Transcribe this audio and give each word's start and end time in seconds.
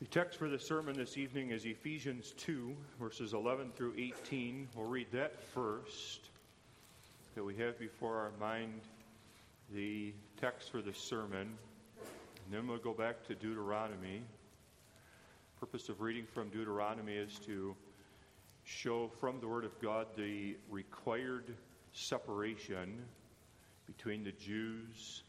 The 0.00 0.06
text 0.06 0.38
for 0.38 0.48
the 0.48 0.58
sermon 0.58 0.96
this 0.96 1.18
evening 1.18 1.50
is 1.50 1.66
Ephesians 1.66 2.32
2, 2.38 2.74
verses 2.98 3.34
11 3.34 3.72
through 3.76 3.92
18. 3.98 4.66
We'll 4.74 4.86
read 4.86 5.08
that 5.12 5.38
first, 5.52 6.30
that 7.34 7.44
we 7.44 7.54
have 7.56 7.78
before 7.78 8.16
our 8.16 8.30
mind 8.40 8.80
the 9.74 10.14
text 10.40 10.70
for 10.70 10.80
the 10.80 10.94
sermon. 10.94 11.48
And 12.00 12.50
then 12.50 12.66
we'll 12.66 12.78
go 12.78 12.94
back 12.94 13.26
to 13.26 13.34
Deuteronomy. 13.34 14.22
The 15.60 15.66
purpose 15.66 15.90
of 15.90 16.00
reading 16.00 16.24
from 16.32 16.48
Deuteronomy 16.48 17.12
is 17.12 17.38
to 17.40 17.76
show 18.64 19.10
from 19.20 19.38
the 19.38 19.48
Word 19.48 19.66
of 19.66 19.78
God 19.82 20.06
the 20.16 20.56
required 20.70 21.54
separation 21.92 23.04
between 23.86 24.24
the 24.24 24.32
Jews 24.32 25.24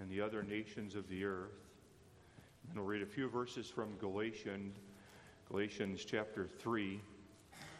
and 0.00 0.08
the 0.08 0.22
other 0.22 0.42
nations 0.42 0.94
of 0.94 1.06
the 1.10 1.26
earth. 1.26 1.67
And 2.70 2.78
we'll 2.78 2.86
read 2.86 3.02
a 3.02 3.06
few 3.06 3.28
verses 3.30 3.68
from 3.68 3.96
Galatians, 3.96 4.76
Galatians 5.48 6.04
chapter 6.04 6.46
3, 6.46 7.00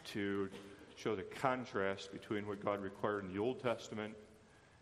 to 0.05 0.49
show 0.95 1.15
the 1.15 1.23
contrast 1.23 2.11
between 2.11 2.47
what 2.47 2.63
God 2.63 2.81
required 2.81 3.25
in 3.25 3.33
the 3.33 3.39
Old 3.39 3.61
Testament 3.61 4.15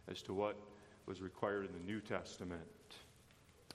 as 0.10 0.22
to 0.24 0.34
what 0.34 0.56
was 1.06 1.22
required 1.22 1.66
in 1.66 1.74
the 1.74 1.86
New 1.86 2.00
Testament. 2.00 2.62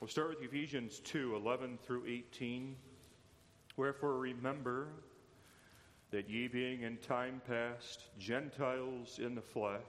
We'll 0.01 0.09
start 0.09 0.31
with 0.31 0.43
Ephesians 0.43 1.01
2 1.01 1.37
11 1.37 1.79
through 1.85 2.07
18. 2.07 2.77
Wherefore 3.77 4.19
remember 4.19 4.89
that 6.11 6.31
ye 6.31 6.49
being 6.49 6.83
in 6.83 6.97
time 6.97 7.43
past 7.47 8.07
Gentiles 8.19 9.19
in 9.19 9.35
the 9.35 9.43
flesh, 9.43 9.81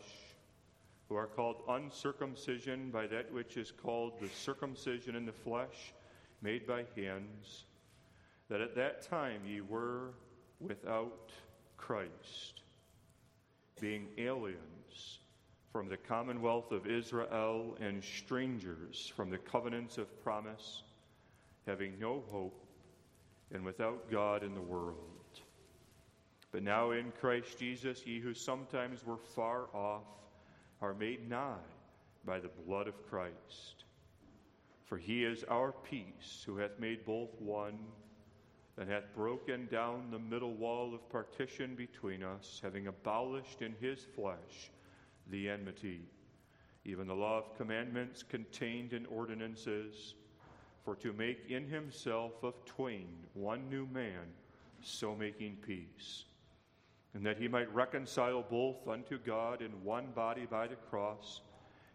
who 1.08 1.16
are 1.16 1.28
called 1.28 1.64
uncircumcision 1.70 2.92
by 2.92 3.08
that 3.08 3.32
which 3.32 3.56
is 3.56 3.72
called 3.72 4.20
the 4.20 4.28
circumcision 4.28 5.16
in 5.16 5.26
the 5.26 5.32
flesh, 5.32 5.94
made 6.44 6.68
by 6.68 6.86
hands, 6.96 7.64
that 8.50 8.62
at 8.62 8.76
that 8.76 9.02
time 9.10 9.42
ye 9.48 9.62
were 9.62 10.12
without 10.60 11.32
Christ, 11.78 12.62
being 13.80 14.08
aliens 14.18 15.20
from 15.72 15.90
the 15.90 15.98
commonwealth 15.98 16.72
of 16.72 16.86
Israel 16.86 17.76
and 17.80 18.04
strangers 18.04 19.12
from 19.16 19.32
the 19.32 19.40
covenants 19.40 19.98
of 19.98 20.24
promise, 20.24 20.84
having 21.66 21.98
no 22.00 22.24
hope 22.30 22.66
and 23.54 23.64
without 23.64 24.12
God 24.12 24.44
in 24.44 24.54
the 24.54 24.62
world. 24.62 24.98
But 26.52 26.62
now 26.62 26.92
in 26.92 27.12
Christ 27.20 27.58
Jesus, 27.58 28.06
ye 28.06 28.20
who 28.20 28.34
sometimes 28.34 29.04
were 29.06 29.18
far 29.18 29.66
off 29.74 30.04
are 30.82 30.94
made 30.94 31.28
nigh 31.28 31.56
by 32.26 32.40
the 32.40 32.50
blood 32.68 32.88
of 32.88 33.10
Christ. 33.10 33.83
For 34.94 35.00
he 35.00 35.26
is 35.26 35.44
our 35.46 35.72
peace, 35.72 36.44
who 36.46 36.58
hath 36.58 36.78
made 36.78 37.04
both 37.04 37.34
one, 37.42 37.80
and 38.78 38.88
hath 38.88 39.16
broken 39.16 39.66
down 39.72 40.12
the 40.12 40.20
middle 40.20 40.54
wall 40.54 40.94
of 40.94 41.10
partition 41.10 41.74
between 41.74 42.22
us, 42.22 42.60
having 42.62 42.86
abolished 42.86 43.64
in 43.64 43.74
his 43.82 44.06
flesh 44.16 44.70
the 45.32 45.50
enmity, 45.50 46.02
even 46.86 47.08
the 47.08 47.16
law 47.16 47.40
of 47.40 47.58
commandments 47.58 48.22
contained 48.22 48.94
in 48.94 49.08
ordinances, 49.08 50.14
for 50.86 50.96
to 50.98 51.12
make 51.12 51.50
in 51.50 51.68
himself 51.68 52.44
of 52.44 52.64
twain 52.66 53.10
one 53.34 53.68
new 53.72 53.88
man, 53.88 54.28
so 54.80 55.16
making 55.16 55.56
peace, 55.66 56.26
and 57.16 57.26
that 57.26 57.40
he 57.40 57.48
might 57.48 57.74
reconcile 57.74 58.44
both 58.48 58.88
unto 58.88 59.18
God 59.18 59.64
in 59.64 59.72
one 59.84 60.12
body 60.14 60.46
by 60.46 60.68
the 60.68 60.76
cross 60.76 61.42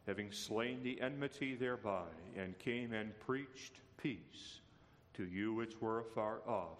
having 0.09 0.33
slain 0.33 0.83
the 0.83 0.99
enmity 1.03 1.55
thereby, 1.55 2.07
and 2.35 2.59
came 2.59 2.95
and 2.95 3.13
preached 3.21 3.75
peace 4.03 4.61
to 5.13 5.25
you 5.27 5.53
which 5.53 5.79
were 5.83 6.01
afar 6.01 6.41
off, 6.47 6.79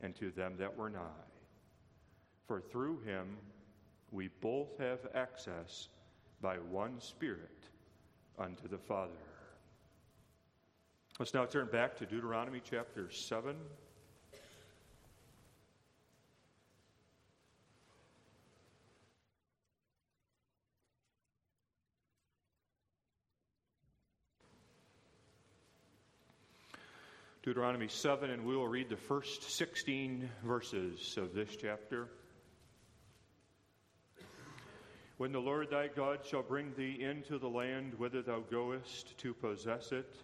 and 0.00 0.16
to 0.16 0.30
them 0.30 0.54
that 0.56 0.74
were 0.74 0.88
nigh. 0.88 1.28
For 2.46 2.58
through 2.58 3.00
him 3.00 3.36
we 4.10 4.28
both 4.40 4.78
have 4.78 5.00
access 5.14 5.88
by 6.40 6.56
one 6.56 6.98
Spirit 6.98 7.68
unto 8.38 8.66
the 8.66 8.78
Father. 8.78 9.12
Let's 11.18 11.34
now 11.34 11.44
turn 11.44 11.68
back 11.70 11.94
to 11.98 12.06
Deuteronomy 12.06 12.62
chapter 12.64 13.10
7. 13.10 13.54
Deuteronomy 27.42 27.88
7, 27.88 28.28
and 28.28 28.44
we 28.44 28.54
will 28.54 28.68
read 28.68 28.90
the 28.90 28.96
first 28.96 29.50
16 29.52 30.28
verses 30.44 31.16
of 31.16 31.32
this 31.32 31.56
chapter. 31.56 32.06
When 35.16 35.32
the 35.32 35.38
Lord 35.38 35.70
thy 35.70 35.88
God 35.88 36.18
shall 36.22 36.42
bring 36.42 36.74
thee 36.76 36.98
into 37.00 37.38
the 37.38 37.48
land 37.48 37.94
whither 37.94 38.20
thou 38.20 38.40
goest 38.40 39.16
to 39.16 39.32
possess 39.32 39.90
it, 39.90 40.16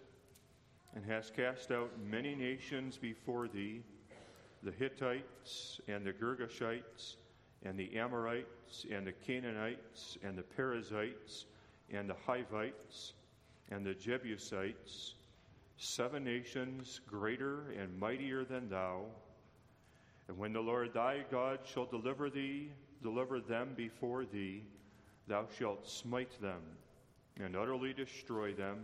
and 0.93 1.03
hast 1.05 1.35
cast 1.35 1.71
out 1.71 1.89
many 2.07 2.35
nations 2.35 2.99
before 2.99 3.47
thee, 3.47 3.81
the 4.61 4.71
Hittites, 4.71 5.81
and 5.87 6.05
the 6.05 6.13
Girgashites, 6.13 7.15
and 7.63 7.79
the 7.79 7.97
Amorites, 7.97 8.85
and 8.91 9.07
the 9.07 9.11
Canaanites, 9.11 10.19
and 10.21 10.37
the 10.37 10.43
Perizzites, 10.43 11.45
and 11.89 12.07
the 12.07 12.17
Hivites, 12.27 13.13
and 13.71 13.83
the 13.83 13.95
Jebusites, 13.95 15.15
seven 15.77 16.23
nations 16.23 17.01
greater 17.07 17.71
and 17.71 17.97
mightier 17.99 18.43
than 18.43 18.69
thou. 18.69 19.05
And 20.27 20.37
when 20.37 20.53
the 20.53 20.59
Lord 20.59 20.93
thy 20.93 21.23
God 21.31 21.59
shall 21.63 21.85
deliver 21.85 22.29
thee, 22.29 22.71
deliver 23.01 23.39
them 23.39 23.73
before 23.77 24.25
thee, 24.25 24.63
thou 25.27 25.45
shalt 25.57 25.87
smite 25.87 26.41
them 26.41 26.61
and 27.39 27.55
utterly 27.55 27.93
destroy 27.93 28.53
them. 28.53 28.83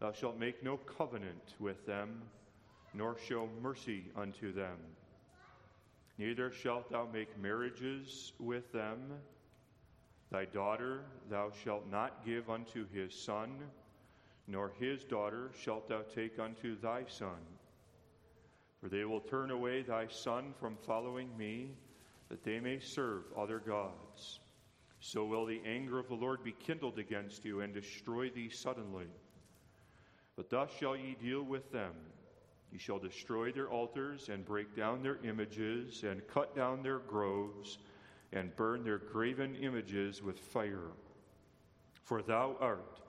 Thou 0.00 0.12
shalt 0.12 0.38
make 0.38 0.62
no 0.62 0.76
covenant 0.76 1.54
with 1.60 1.86
them, 1.86 2.22
nor 2.92 3.16
show 3.28 3.48
mercy 3.62 4.04
unto 4.16 4.52
them. 4.52 4.76
Neither 6.18 6.50
shalt 6.50 6.90
thou 6.90 7.08
make 7.12 7.38
marriages 7.40 8.32
with 8.38 8.70
them. 8.72 8.98
Thy 10.30 10.44
daughter 10.44 11.02
thou 11.30 11.52
shalt 11.62 11.90
not 11.90 12.24
give 12.26 12.50
unto 12.50 12.86
his 12.92 13.14
son 13.14 13.50
nor 14.46 14.72
his 14.78 15.04
daughter 15.04 15.50
shalt 15.58 15.88
thou 15.88 16.02
take 16.14 16.38
unto 16.38 16.78
thy 16.80 17.04
son. 17.06 17.40
For 18.80 18.88
they 18.88 19.04
will 19.04 19.20
turn 19.20 19.50
away 19.50 19.82
thy 19.82 20.06
son 20.08 20.54
from 20.58 20.76
following 20.76 21.34
me, 21.38 21.70
that 22.28 22.44
they 22.44 22.60
may 22.60 22.78
serve 22.78 23.22
other 23.36 23.58
gods. 23.58 24.40
So 25.00 25.24
will 25.24 25.46
the 25.46 25.62
anger 25.64 25.98
of 25.98 26.08
the 26.08 26.14
Lord 26.14 26.42
be 26.42 26.52
kindled 26.52 26.98
against 26.98 27.44
you 27.44 27.60
and 27.60 27.72
destroy 27.72 28.30
thee 28.30 28.48
suddenly. 28.50 29.06
But 30.36 30.50
thus 30.50 30.70
shall 30.78 30.96
ye 30.96 31.16
deal 31.20 31.42
with 31.42 31.70
them. 31.72 31.92
Ye 32.72 32.78
shall 32.78 32.98
destroy 32.98 33.52
their 33.52 33.68
altars 33.68 34.28
and 34.28 34.44
break 34.44 34.74
down 34.74 35.02
their 35.02 35.18
images 35.24 36.02
and 36.02 36.26
cut 36.26 36.56
down 36.56 36.82
their 36.82 36.98
groves 36.98 37.78
and 38.32 38.54
burn 38.56 38.82
their 38.82 38.98
graven 38.98 39.54
images 39.56 40.22
with 40.22 40.38
fire. 40.38 40.90
For 42.02 42.20
thou 42.20 42.56
art 42.60 43.00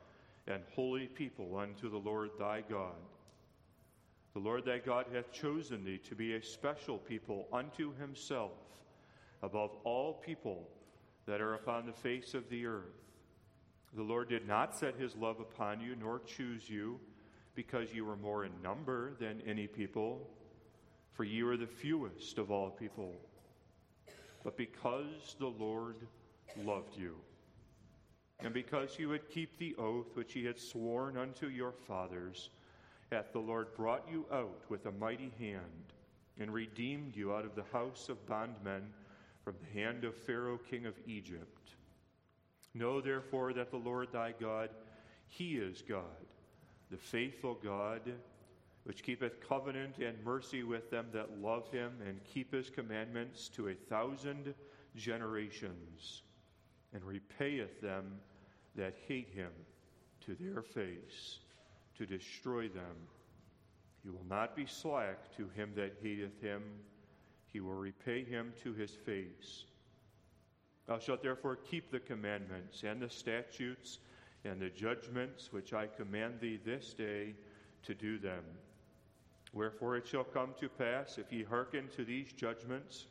and 0.48 0.62
holy 0.76 1.08
people 1.08 1.58
unto 1.58 1.90
the 1.90 1.98
Lord 1.98 2.32
thy 2.38 2.62
God. 2.62 2.96
The 4.34 4.40
Lord 4.40 4.66
thy 4.66 4.80
God 4.80 5.06
hath 5.14 5.32
chosen 5.32 5.84
thee 5.84 6.00
to 6.10 6.16
be 6.16 6.36
a 6.36 6.44
special 6.44 6.98
people 6.98 7.48
unto 7.52 7.96
himself 7.96 8.52
above 9.42 9.72
all 9.84 10.14
people 10.14 10.68
that 11.26 11.42
are 11.42 11.56
upon 11.56 11.86
the 11.86 11.94
face 11.94 12.34
of 12.34 12.48
the 12.50 12.66
earth. 12.66 12.84
The 13.96 14.04
Lord 14.04 14.30
did 14.30 14.48
not 14.48 14.76
set 14.76 14.96
his 14.96 15.16
love 15.16 15.40
upon 15.40 15.80
you, 15.80 15.96
nor 15.96 16.20
choose 16.20 16.70
you, 16.70 17.00
because 17.56 17.94
you 17.94 18.04
were 18.04 18.18
more 18.18 18.44
in 18.44 18.52
number 18.62 19.14
than 19.20 19.42
any 19.48 19.68
people, 19.68 20.30
for 21.14 21.24
ye 21.24 21.42
were 21.44 21.58
the 21.58 21.66
fewest 21.66 22.38
of 22.38 22.52
all 22.52 22.70
people, 22.70 23.14
but 24.44 24.58
because 24.58 25.36
the 25.40 25.48
Lord 25.48 25.96
loved 26.58 26.98
you 26.98 27.16
and 28.40 28.54
because 28.54 29.00
you 29.00 29.10
would 29.10 29.30
keep 29.30 29.58
the 29.58 29.76
oath 29.78 30.16
which 30.16 30.34
he 30.34 30.44
had 30.46 30.60
sworn 30.60 31.18
unto 31.18 31.48
your 31.48 31.72
fathers, 31.72 32.50
hath 33.12 33.32
the 33.32 33.40
Lord 33.40 33.74
brought 33.76 34.08
you 34.12 34.26
out 34.32 34.62
with 34.70 34.86
a 34.86 34.92
mighty 34.92 35.32
hand, 35.40 35.94
and 36.40 36.54
redeemed 36.54 37.16
you 37.16 37.34
out 37.34 37.46
of 37.46 37.56
the 37.56 37.64
house 37.72 38.10
of 38.10 38.26
bondmen 38.28 38.84
from 39.44 39.56
the 39.62 39.80
hand 39.80 40.04
of 40.04 40.16
Pharaoh 40.16 40.60
king 40.70 40.86
of 40.86 40.96
Egypt. 41.08 41.76
Know 42.74 43.00
therefore 43.00 43.54
that 43.54 43.72
the 43.72 43.78
Lord 43.78 44.10
thy 44.12 44.34
God, 44.38 44.70
he 45.28 45.56
is 45.56 45.82
God, 45.82 46.04
the 46.92 46.98
faithful 46.98 47.58
God, 47.64 48.02
which 48.84 49.02
keepeth 49.02 49.48
covenant 49.48 49.98
and 50.00 50.22
mercy 50.26 50.64
with 50.64 50.92
them 50.92 51.08
that 51.14 51.42
love 51.42 51.72
him 51.72 51.94
and 52.06 52.20
keep 52.26 52.54
his 52.54 52.70
commandments 52.70 53.48
to 53.50 53.70
a 53.70 53.74
thousand 53.74 54.54
generations 54.96 56.22
and 56.96 57.04
repayeth 57.04 57.82
them 57.82 58.06
that 58.76 58.96
hate 59.06 59.30
him 59.36 59.52
to 60.26 60.36
their 60.36 60.62
face 60.62 61.40
to 61.98 62.06
destroy 62.06 62.70
them. 62.70 62.96
You 64.06 64.14
will 64.14 64.26
not 64.30 64.56
be 64.56 64.66
slack 64.66 65.36
to 65.36 65.50
him 65.50 65.72
that 65.76 65.98
hateth 66.02 66.42
him, 66.42 66.64
he 67.52 67.60
will 67.60 67.74
repay 67.74 68.24
him 68.24 68.54
to 68.64 68.74
his 68.74 68.92
face. 68.92 69.66
Thou 70.88 71.00
shalt 71.00 71.22
therefore 71.22 71.58
keep 71.58 71.92
the 71.92 72.00
commandments 72.00 72.84
and 72.84 73.02
the 73.02 73.10
statutes 73.10 74.00
and 74.46 74.62
the 74.62 74.70
judgments 74.70 75.52
which 75.52 75.74
I 75.74 75.88
command 75.88 76.40
thee 76.40 76.60
this 76.64 76.94
day 76.94 77.34
to 77.84 77.94
do 77.94 78.18
them. 78.18 78.44
Wherefore 79.54 79.98
it 79.98 80.08
shall 80.08 80.24
come 80.24 80.54
to 80.60 80.70
pass, 80.70 81.18
if 81.18 81.32
ye 81.32 81.44
hearken 81.44 81.90
to 81.96 82.06
these 82.06 82.32
judgments 82.32 83.08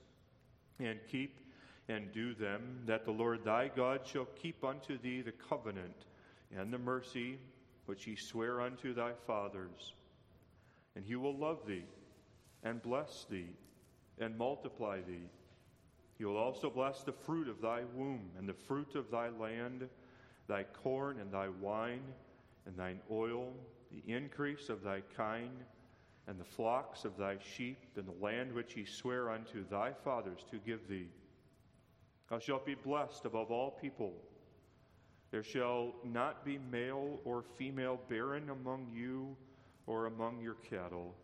and 0.79 0.99
keep 1.11 1.44
and 1.89 2.13
do 2.13 2.35
them, 2.35 2.83
that 2.87 3.05
the 3.05 3.11
Lord 3.11 3.45
thy 3.45 3.69
God 3.69 4.01
shall 4.05 4.27
keep 4.41 4.65
unto 4.65 4.99
thee 4.99 5.21
the 5.21 5.33
covenant 5.33 6.07
and 6.57 6.73
the 6.73 6.79
mercy 6.79 7.39
which 7.87 8.05
he 8.05 8.17
sware 8.17 8.61
unto 8.61 8.95
thy 8.95 9.13
fathers. 9.27 9.93
And 10.97 11.05
he 11.05 11.17
will 11.17 11.37
love 11.37 11.67
thee 11.67 11.85
and 12.63 12.81
bless 12.83 13.27
thee 13.31 13.51
and 14.19 14.39
multiply 14.39 15.01
thee. 15.07 15.29
He 16.17 16.25
will 16.25 16.37
also 16.37 16.71
bless 16.71 17.03
the 17.03 17.13
fruit 17.13 17.49
of 17.49 17.61
thy 17.61 17.83
womb 17.95 18.31
and 18.39 18.49
the 18.49 18.55
fruit 18.55 18.95
of 18.95 19.11
thy 19.11 19.29
land, 19.29 19.89
thy 20.47 20.63
corn 20.63 21.19
and 21.19 21.33
thy 21.33 21.49
wine 21.49 22.05
and 22.67 22.77
thine 22.77 23.01
oil, 23.11 23.53
the 23.91 24.03
increase 24.11 24.69
of 24.69 24.83
thy 24.83 25.03
kine, 25.17 25.65
and 26.27 26.41
the 26.41 26.45
flocks 26.45 27.05
of 27.05 27.19
thy 27.19 27.37
sheep, 27.55 27.79
and 27.97 28.07
the 28.07 28.25
land 28.25 28.53
which 28.53 28.73
he 28.73 28.85
sware 28.85 29.31
unto 29.31 29.69
thy 29.69 29.93
fathers 29.93 30.45
to 30.51 30.57
give 30.59 30.89
thee. 30.89 31.09
Thou 32.35 32.41
shalt 32.41 32.67
be 32.67 32.75
blessed 32.75 33.27
above 33.27 33.53
all 33.53 33.71
people. 33.71 34.13
There 35.31 35.45
shall 35.45 35.95
not 36.03 36.45
be 36.45 36.59
male 36.59 37.21
or 37.25 37.45
female 37.57 38.01
barren 38.09 38.51
among 38.51 38.89
you 38.93 39.37
or 39.87 40.07
among 40.07 40.41
your 40.41 40.57
cattle. 40.69 41.15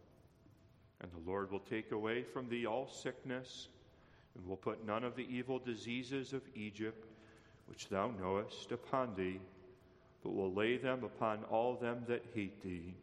And 1.01 1.11
the 1.11 1.29
Lord 1.29 1.51
will 1.51 1.59
take 1.69 1.91
away 1.91 2.23
from 2.23 2.49
thee 2.49 2.65
all 2.65 2.87
sickness, 2.87 3.67
and 4.37 4.47
will 4.47 4.57
put 4.57 4.87
none 4.87 5.03
of 5.03 5.17
the 5.17 5.27
evil 5.29 5.59
diseases 5.59 6.33
of 6.33 6.43
Egypt, 6.55 7.09
which 7.67 7.89
thou 7.89 8.13
knowest, 8.17 8.71
upon 8.71 9.17
thee, 9.17 9.41
but 10.23 10.33
will 10.33 10.55
lay 10.55 10.77
them 10.77 11.03
upon 11.03 11.43
all 11.51 11.75
them 11.75 12.05
that 12.07 12.25
hate 12.37 12.63
thee. 12.63 12.95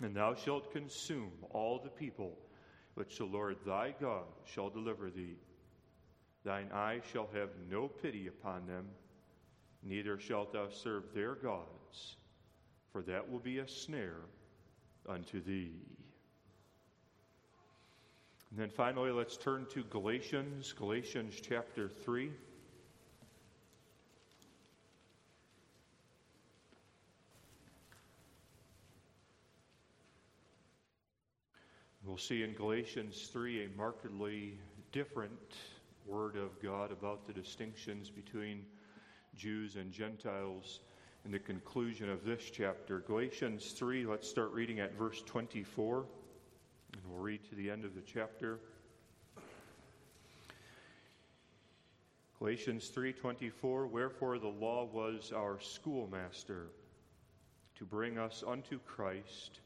And 0.00 0.14
thou 0.14 0.36
shalt 0.36 0.72
consume 0.72 1.32
all 1.50 1.80
the 1.82 1.90
people 1.90 2.38
which 2.94 3.18
the 3.18 3.24
Lord 3.24 3.56
thy 3.66 3.92
God 4.00 4.26
shall 4.44 4.70
deliver 4.70 5.10
thee. 5.10 5.34
Thine 6.44 6.70
eye 6.72 7.00
shall 7.12 7.28
have 7.34 7.50
no 7.70 7.86
pity 7.86 8.26
upon 8.26 8.66
them, 8.66 8.86
neither 9.82 10.18
shalt 10.18 10.52
thou 10.52 10.68
serve 10.68 11.04
their 11.14 11.36
gods, 11.36 12.16
for 12.90 13.02
that 13.02 13.30
will 13.30 13.38
be 13.38 13.58
a 13.58 13.68
snare 13.68 14.22
unto 15.08 15.40
thee. 15.40 15.72
And 18.50 18.58
then 18.58 18.70
finally, 18.70 19.10
let's 19.10 19.36
turn 19.36 19.66
to 19.70 19.84
Galatians, 19.84 20.72
Galatians 20.72 21.40
chapter 21.40 21.88
3. 21.88 22.30
We'll 32.04 32.18
see 32.18 32.42
in 32.42 32.52
Galatians 32.52 33.30
3 33.32 33.64
a 33.64 33.68
markedly 33.74 34.58
different 34.90 35.54
word 36.06 36.36
of 36.36 36.60
God 36.62 36.92
about 36.92 37.26
the 37.26 37.32
distinctions 37.32 38.10
between 38.10 38.64
Jews 39.36 39.76
and 39.76 39.92
Gentiles 39.92 40.80
in 41.24 41.30
the 41.30 41.38
conclusion 41.38 42.10
of 42.10 42.24
this 42.24 42.50
chapter. 42.50 43.00
Galatians 43.00 43.72
3, 43.72 44.06
let's 44.06 44.28
start 44.28 44.52
reading 44.52 44.80
at 44.80 44.96
verse 44.98 45.22
24, 45.22 46.04
and 46.92 47.02
we'll 47.08 47.22
read 47.22 47.44
to 47.48 47.54
the 47.54 47.70
end 47.70 47.84
of 47.84 47.94
the 47.94 48.02
chapter. 48.02 48.58
Galatians 52.38 52.90
3:24 52.90 53.86
Wherefore 53.88 54.36
the 54.40 54.48
law 54.48 54.84
was 54.92 55.32
our 55.32 55.60
schoolmaster 55.60 56.70
to 57.76 57.84
bring 57.84 58.18
us 58.18 58.42
unto 58.44 58.80
Christ 58.80 59.60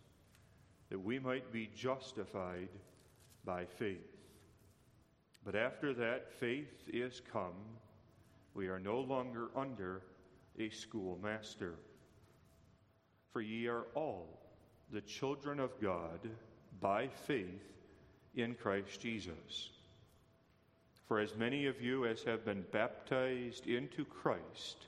that 0.91 0.99
we 0.99 1.19
might 1.19 1.51
be 1.51 1.71
justified 1.75 2.69
by 3.47 3.65
faith. 3.65 4.16
But 5.47 5.55
after 5.55 5.95
that 5.95 6.33
faith 6.41 6.89
is 6.93 7.23
come, 7.33 7.55
we 8.53 8.67
are 8.67 8.81
no 8.81 8.99
longer 8.99 9.47
under 9.55 10.03
a 10.59 10.71
schoolmaster. 10.71 11.75
For 13.33 13.41
ye 13.41 13.69
are 13.69 13.87
all 13.95 14.27
the 14.93 15.03
children 15.03 15.61
of 15.61 15.81
God 15.81 16.19
by 16.81 17.07
faith 17.07 17.63
in 18.35 18.57
Christ 18.57 19.01
Jesus. 19.01 19.71
For 21.07 21.21
as 21.21 21.37
many 21.37 21.67
of 21.67 21.81
you 21.81 22.07
as 22.07 22.25
have 22.25 22.45
been 22.45 22.65
baptized 22.73 23.69
into 23.69 24.05
Christ 24.05 24.87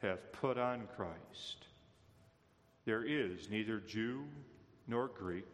have 0.00 0.32
put 0.32 0.58
on 0.58 0.88
Christ. 0.96 1.66
There 2.86 3.04
is 3.04 3.48
neither 3.48 3.78
Jew 3.78 4.24
nor 4.88 5.06
Greek, 5.06 5.46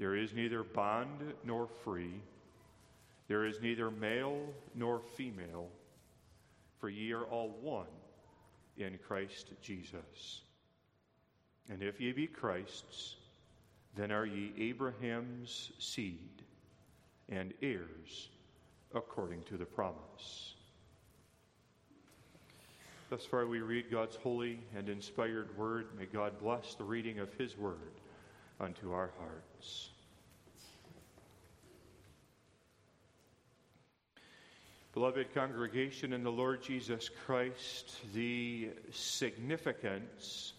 there 0.00 0.16
is 0.16 0.34
neither 0.34 0.64
bond 0.64 1.34
nor 1.44 1.68
free, 1.84 2.14
there 3.30 3.44
is 3.44 3.60
neither 3.60 3.92
male 3.92 4.40
nor 4.74 5.00
female, 5.16 5.68
for 6.80 6.88
ye 6.88 7.12
are 7.12 7.22
all 7.22 7.56
one 7.62 7.86
in 8.76 8.98
Christ 9.06 9.52
Jesus. 9.62 10.40
And 11.68 11.80
if 11.80 12.00
ye 12.00 12.10
be 12.10 12.26
Christ's, 12.26 13.14
then 13.94 14.10
are 14.10 14.26
ye 14.26 14.52
Abraham's 14.58 15.70
seed 15.78 16.42
and 17.28 17.54
heirs 17.62 18.30
according 18.96 19.44
to 19.44 19.56
the 19.56 19.64
promise. 19.64 20.54
Thus 23.10 23.24
far, 23.24 23.46
we 23.46 23.60
read 23.60 23.92
God's 23.92 24.16
holy 24.16 24.58
and 24.76 24.88
inspired 24.88 25.56
word. 25.56 25.86
May 25.96 26.06
God 26.06 26.32
bless 26.40 26.74
the 26.74 26.82
reading 26.82 27.20
of 27.20 27.32
his 27.34 27.56
word 27.56 27.92
unto 28.58 28.90
our 28.90 29.12
hearts. 29.20 29.89
Beloved 34.92 35.32
congregation 35.32 36.12
in 36.12 36.24
the 36.24 36.32
Lord 36.32 36.64
Jesus 36.64 37.08
Christ, 37.24 37.94
the 38.12 38.70
significance 38.90 40.54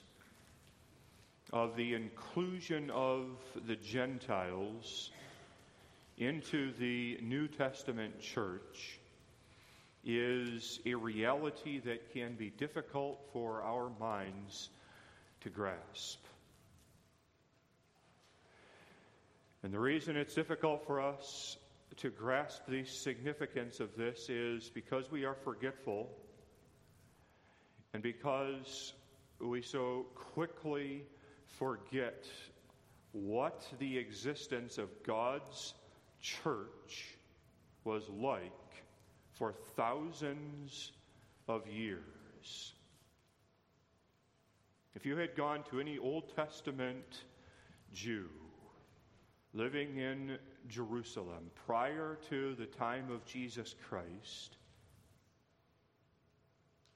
of 1.51 1.75
the 1.75 1.95
inclusion 1.95 2.89
of 2.91 3.25
the 3.67 3.75
Gentiles 3.75 5.11
into 6.17 6.71
the 6.79 7.17
New 7.21 7.49
Testament 7.49 8.21
church 8.21 9.01
is 10.05 10.79
a 10.85 10.95
reality 10.95 11.79
that 11.79 12.13
can 12.13 12.35
be 12.35 12.51
difficult 12.51 13.19
for 13.33 13.61
our 13.63 13.91
minds 13.99 14.69
to 15.41 15.49
grasp. 15.49 16.23
And 19.61 19.73
the 19.73 19.79
reason 19.79 20.15
it's 20.15 20.33
difficult 20.33 20.87
for 20.87 21.01
us 21.01 21.57
to 22.01 22.09
grasp 22.09 22.63
the 22.67 22.83
significance 22.83 23.79
of 23.79 23.95
this 23.95 24.27
is 24.27 24.71
because 24.71 25.11
we 25.11 25.23
are 25.23 25.35
forgetful 25.35 26.09
and 27.93 28.01
because 28.01 28.93
we 29.39 29.61
so 29.61 30.07
quickly 30.15 31.03
forget 31.45 32.25
what 33.11 33.67
the 33.77 33.99
existence 33.99 34.79
of 34.79 34.89
God's 35.03 35.75
church 36.21 37.17
was 37.83 38.09
like 38.09 38.83
for 39.33 39.53
thousands 39.75 40.93
of 41.47 41.67
years. 41.67 42.73
If 44.95 45.05
you 45.05 45.17
had 45.17 45.35
gone 45.35 45.61
to 45.69 45.79
any 45.79 45.99
Old 45.99 46.35
Testament 46.35 47.25
Jew 47.93 48.27
living 49.53 49.97
in 49.97 50.39
Jerusalem 50.67 51.51
prior 51.65 52.17
to 52.29 52.55
the 52.55 52.65
time 52.65 53.11
of 53.11 53.25
Jesus 53.25 53.75
Christ, 53.87 54.57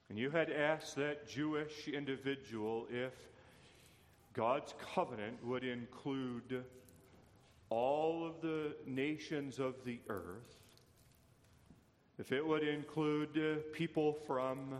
and 0.08 0.18
you 0.18 0.30
had 0.30 0.50
asked 0.50 0.96
that 0.96 1.28
Jewish 1.28 1.88
individual 1.88 2.86
if 2.90 3.12
God's 4.32 4.74
covenant 4.94 5.44
would 5.44 5.64
include 5.64 6.64
all 7.70 8.24
of 8.24 8.40
the 8.40 8.76
nations 8.86 9.58
of 9.58 9.74
the 9.84 9.98
earth, 10.08 10.54
if 12.18 12.32
it 12.32 12.46
would 12.46 12.62
include 12.62 13.36
uh, 13.36 13.60
people 13.72 14.12
from 14.26 14.74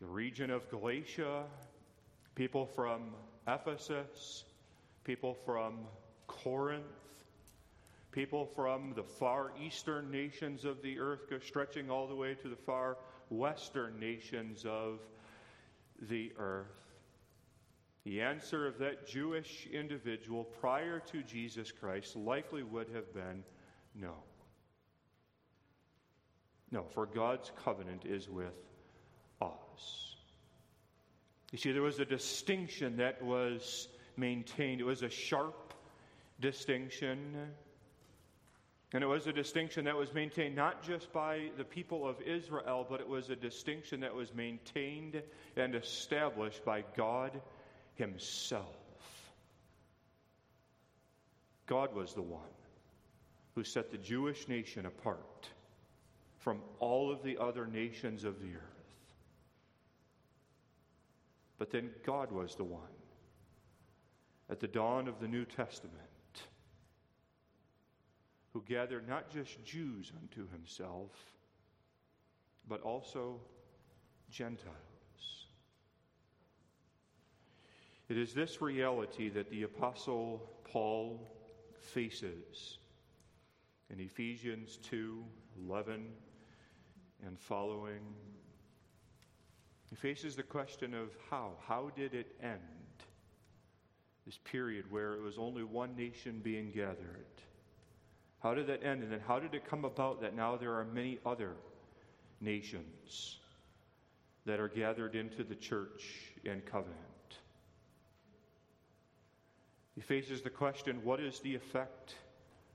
the 0.00 0.06
region 0.06 0.50
of 0.50 0.68
Galatia, 0.70 1.44
people 2.34 2.66
from 2.66 3.14
Ephesus, 3.46 4.44
people 5.04 5.34
from 5.44 5.78
Corinth, 6.26 6.84
people 8.12 8.44
from 8.44 8.92
the 8.94 9.02
far 9.02 9.52
eastern 9.60 10.10
nations 10.10 10.64
of 10.64 10.82
the 10.82 10.98
earth, 10.98 11.20
stretching 11.44 11.90
all 11.90 12.06
the 12.06 12.14
way 12.14 12.34
to 12.34 12.48
the 12.48 12.56
far 12.56 12.98
western 13.28 13.98
nations 14.00 14.64
of 14.66 15.00
the 16.08 16.32
earth. 16.38 16.66
the 18.04 18.22
answer 18.22 18.66
of 18.66 18.78
that 18.78 19.06
Jewish 19.06 19.68
individual 19.70 20.44
prior 20.44 21.00
to 21.00 21.22
Jesus 21.22 21.70
Christ 21.70 22.16
likely 22.16 22.62
would 22.62 22.88
have 22.94 23.12
been 23.12 23.44
no. 23.94 24.14
No, 26.70 26.84
for 26.84 27.04
God's 27.04 27.52
covenant 27.62 28.04
is 28.06 28.28
with 28.28 28.54
us. 29.42 30.16
You 31.52 31.58
see, 31.58 31.72
there 31.72 31.82
was 31.82 31.98
a 31.98 32.04
distinction 32.04 32.96
that 32.96 33.22
was 33.22 33.88
maintained, 34.16 34.80
it 34.80 34.84
was 34.84 35.02
a 35.02 35.10
sharp 35.10 35.74
distinction. 36.40 37.50
And 38.92 39.04
it 39.04 39.06
was 39.06 39.26
a 39.28 39.32
distinction 39.32 39.84
that 39.84 39.96
was 39.96 40.12
maintained 40.12 40.56
not 40.56 40.82
just 40.82 41.12
by 41.12 41.50
the 41.56 41.64
people 41.64 42.08
of 42.08 42.20
Israel, 42.22 42.84
but 42.88 43.00
it 43.00 43.08
was 43.08 43.30
a 43.30 43.36
distinction 43.36 44.00
that 44.00 44.14
was 44.14 44.34
maintained 44.34 45.22
and 45.56 45.76
established 45.76 46.64
by 46.64 46.82
God 46.96 47.40
Himself. 47.94 48.66
God 51.66 51.94
was 51.94 52.14
the 52.14 52.22
one 52.22 52.42
who 53.54 53.62
set 53.62 53.92
the 53.92 53.98
Jewish 53.98 54.48
nation 54.48 54.86
apart 54.86 55.48
from 56.38 56.60
all 56.80 57.12
of 57.12 57.22
the 57.22 57.38
other 57.38 57.66
nations 57.66 58.24
of 58.24 58.40
the 58.40 58.48
earth. 58.56 59.14
But 61.58 61.70
then 61.70 61.90
God 62.04 62.32
was 62.32 62.56
the 62.56 62.64
one 62.64 62.80
at 64.48 64.58
the 64.58 64.66
dawn 64.66 65.06
of 65.06 65.20
the 65.20 65.28
New 65.28 65.44
Testament 65.44 66.09
who 68.52 68.62
gathered 68.66 69.08
not 69.08 69.30
just 69.30 69.64
Jews 69.64 70.12
unto 70.20 70.50
himself, 70.50 71.10
but 72.68 72.82
also 72.82 73.40
Gentiles. 74.30 74.76
It 78.08 78.18
is 78.18 78.34
this 78.34 78.60
reality 78.60 79.28
that 79.28 79.50
the 79.50 79.62
Apostle 79.62 80.50
Paul 80.64 81.30
faces 81.78 82.78
in 83.88 84.00
Ephesians 84.00 84.78
2 84.82 85.24
11 85.66 86.06
and 87.26 87.38
following. 87.38 88.00
He 89.90 89.96
faces 89.96 90.36
the 90.36 90.42
question 90.42 90.94
of 90.94 91.10
how. 91.30 91.52
How 91.66 91.90
did 91.94 92.14
it 92.14 92.34
end? 92.42 92.60
This 94.26 94.38
period 94.38 94.90
where 94.90 95.14
it 95.14 95.22
was 95.22 95.38
only 95.38 95.64
one 95.64 95.96
nation 95.96 96.40
being 96.42 96.70
gathered. 96.70 97.26
How 98.42 98.54
did 98.54 98.66
that 98.68 98.82
end? 98.82 99.02
And 99.02 99.12
then 99.12 99.20
how 99.26 99.38
did 99.38 99.54
it 99.54 99.68
come 99.68 99.84
about 99.84 100.20
that 100.22 100.34
now 100.34 100.56
there 100.56 100.74
are 100.74 100.84
many 100.84 101.18
other 101.24 101.52
nations 102.40 103.38
that 104.46 104.58
are 104.58 104.68
gathered 104.68 105.14
into 105.14 105.44
the 105.44 105.54
church 105.54 106.32
and 106.44 106.64
covenant? 106.64 106.96
He 109.94 110.00
faces 110.00 110.40
the 110.40 110.50
question 110.50 111.04
what 111.04 111.20
is 111.20 111.40
the 111.40 111.54
effect 111.54 112.14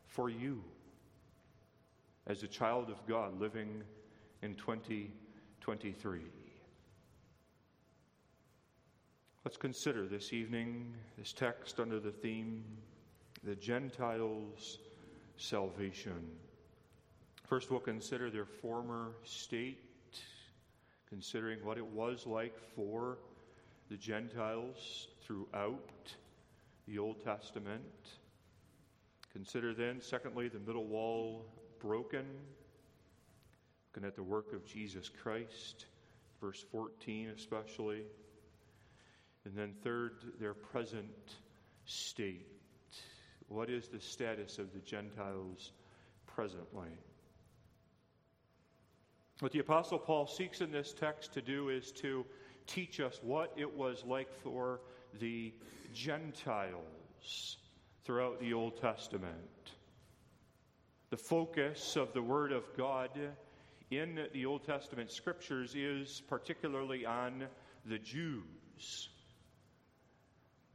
for 0.05 0.29
you 0.29 0.63
as 2.27 2.43
a 2.43 2.47
child 2.47 2.89
of 2.91 3.05
God 3.07 3.39
living 3.39 3.81
in 4.43 4.53
2023? 4.55 6.19
Let's 9.43 9.57
consider 9.57 10.07
this 10.07 10.33
evening 10.33 10.93
this 11.17 11.33
text 11.33 11.79
under 11.79 11.99
the 11.99 12.11
theme 12.11 12.63
the 13.43 13.55
Gentiles' 13.55 14.79
salvation. 15.37 16.29
First, 17.47 17.69
we'll 17.69 17.79
consider 17.79 18.29
their 18.29 18.45
former 18.45 19.11
state, 19.23 19.79
considering 21.09 21.63
what 21.63 21.77
it 21.77 21.85
was 21.85 22.25
like 22.25 22.57
for 22.75 23.17
the 23.89 23.97
Gentiles 23.97 25.07
throughout 25.21 26.13
the 26.87 26.97
Old 26.97 27.23
Testament. 27.23 27.81
Consider 29.31 29.73
then, 29.73 30.01
secondly, 30.01 30.47
the 30.47 30.59
middle 30.59 30.85
wall 30.85 31.45
broken. 31.79 32.25
Looking 33.93 34.07
at 34.07 34.15
the 34.15 34.23
work 34.23 34.53
of 34.53 34.65
Jesus 34.65 35.09
Christ, 35.09 35.85
verse 36.41 36.65
14 36.71 37.29
especially. 37.35 38.03
And 39.45 39.55
then, 39.55 39.73
third, 39.83 40.13
their 40.39 40.53
present 40.53 41.35
state. 41.85 42.54
What 43.47 43.69
is 43.69 43.87
the 43.87 43.99
status 43.99 44.59
of 44.59 44.73
the 44.73 44.79
Gentiles 44.79 45.71
presently? 46.25 46.89
What 49.39 49.51
the 49.51 49.59
Apostle 49.59 49.99
Paul 49.99 50.27
seeks 50.27 50.61
in 50.61 50.71
this 50.71 50.93
text 50.93 51.33
to 51.33 51.41
do 51.41 51.69
is 51.69 51.91
to 51.93 52.25
teach 52.67 52.99
us 52.99 53.19
what 53.21 53.53
it 53.57 53.71
was 53.71 54.03
like 54.05 54.33
for 54.41 54.79
the 55.19 55.53
Gentiles 55.93 57.57
throughout 58.03 58.39
the 58.39 58.53
Old 58.53 58.79
Testament. 58.79 59.71
The 61.09 61.17
focus 61.17 61.95
of 61.95 62.13
the 62.13 62.21
Word 62.21 62.51
of 62.51 62.63
God 62.75 63.11
in 63.91 64.27
the 64.33 64.45
Old 64.45 64.65
Testament 64.65 65.11
scriptures 65.11 65.75
is 65.75 66.21
particularly 66.27 67.05
on 67.05 67.45
the 67.85 67.99
Jews. 67.99 69.09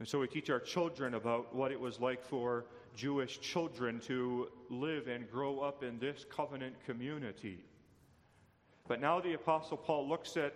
And 0.01 0.07
so 0.07 0.17
we 0.17 0.27
teach 0.27 0.49
our 0.49 0.59
children 0.59 1.13
about 1.13 1.53
what 1.53 1.71
it 1.71 1.79
was 1.79 1.99
like 1.99 2.25
for 2.25 2.65
Jewish 2.95 3.39
children 3.39 3.99
to 4.07 4.47
live 4.71 5.07
and 5.07 5.29
grow 5.29 5.59
up 5.59 5.83
in 5.83 5.99
this 5.99 6.25
covenant 6.27 6.73
community. 6.87 7.59
But 8.87 8.99
now 8.99 9.19
the 9.19 9.33
Apostle 9.33 9.77
Paul 9.77 10.09
looks 10.09 10.37
at 10.37 10.55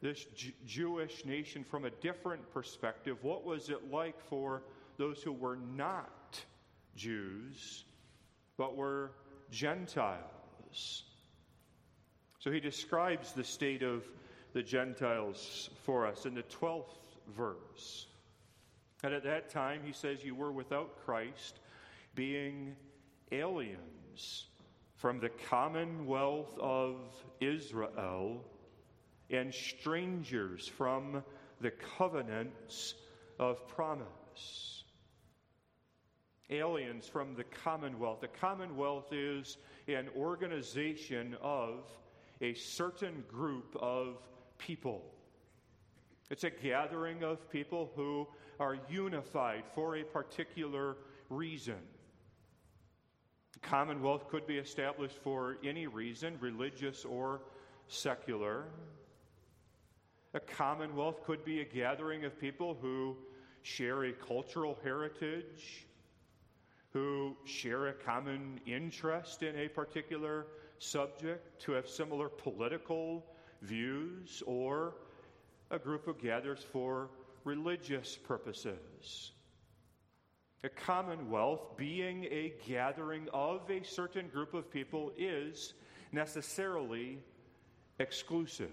this 0.00 0.24
J- 0.34 0.54
Jewish 0.66 1.26
nation 1.26 1.62
from 1.62 1.84
a 1.84 1.90
different 1.90 2.50
perspective. 2.54 3.18
What 3.20 3.44
was 3.44 3.68
it 3.68 3.90
like 3.90 4.18
for 4.30 4.62
those 4.96 5.22
who 5.22 5.32
were 5.34 5.58
not 5.76 6.40
Jews, 6.96 7.84
but 8.56 8.76
were 8.76 9.12
Gentiles? 9.50 11.02
So 12.38 12.50
he 12.50 12.60
describes 12.60 13.32
the 13.34 13.44
state 13.44 13.82
of 13.82 14.08
the 14.54 14.62
Gentiles 14.62 15.68
for 15.82 16.06
us 16.06 16.24
in 16.24 16.32
the 16.32 16.44
12th 16.44 16.96
verse. 17.36 18.06
And 19.02 19.12
at 19.12 19.24
that 19.24 19.50
time, 19.50 19.80
he 19.84 19.92
says, 19.92 20.24
You 20.24 20.34
were 20.34 20.52
without 20.52 21.04
Christ, 21.04 21.60
being 22.14 22.74
aliens 23.30 24.46
from 24.94 25.20
the 25.20 25.28
commonwealth 25.28 26.58
of 26.58 26.96
Israel 27.40 28.44
and 29.30 29.52
strangers 29.52 30.66
from 30.66 31.22
the 31.60 31.70
covenants 31.70 32.94
of 33.38 33.66
promise. 33.68 34.84
Aliens 36.48 37.08
from 37.08 37.34
the 37.34 37.44
commonwealth. 37.44 38.20
The 38.20 38.28
commonwealth 38.28 39.12
is 39.12 39.58
an 39.88 40.08
organization 40.16 41.36
of 41.42 41.84
a 42.40 42.54
certain 42.54 43.24
group 43.28 43.76
of 43.80 44.18
people. 44.58 45.02
It's 46.30 46.44
a 46.44 46.50
gathering 46.50 47.22
of 47.22 47.50
people 47.50 47.90
who 47.96 48.28
are 48.58 48.78
unified 48.88 49.64
for 49.74 49.96
a 49.96 50.04
particular 50.04 50.96
reason. 51.28 51.78
Commonwealth 53.62 54.28
could 54.28 54.46
be 54.46 54.58
established 54.58 55.16
for 55.16 55.58
any 55.64 55.86
reason, 55.86 56.36
religious 56.40 57.04
or 57.04 57.40
secular. 57.88 58.64
A 60.34 60.40
commonwealth 60.40 61.24
could 61.24 61.44
be 61.44 61.60
a 61.60 61.64
gathering 61.64 62.24
of 62.24 62.38
people 62.38 62.76
who 62.80 63.16
share 63.62 64.04
a 64.04 64.12
cultural 64.12 64.78
heritage, 64.84 65.86
who 66.92 67.36
share 67.44 67.88
a 67.88 67.92
common 67.92 68.60
interest 68.66 69.42
in 69.42 69.58
a 69.58 69.68
particular 69.68 70.46
subject, 70.78 71.60
to 71.62 71.72
have 71.72 71.88
similar 71.88 72.28
political 72.28 73.24
views, 73.62 74.42
or 74.46 74.94
a 75.70 75.78
group 75.78 76.04
who 76.04 76.14
gathers 76.14 76.64
for 76.72 77.08
religious 77.46 78.18
purposes. 78.24 79.30
A 80.64 80.68
commonwealth, 80.68 81.76
being 81.76 82.24
a 82.24 82.52
gathering 82.66 83.28
of 83.32 83.70
a 83.70 83.84
certain 83.84 84.26
group 84.28 84.52
of 84.52 84.70
people, 84.70 85.12
is 85.16 85.74
necessarily 86.10 87.18
exclusive. 88.00 88.70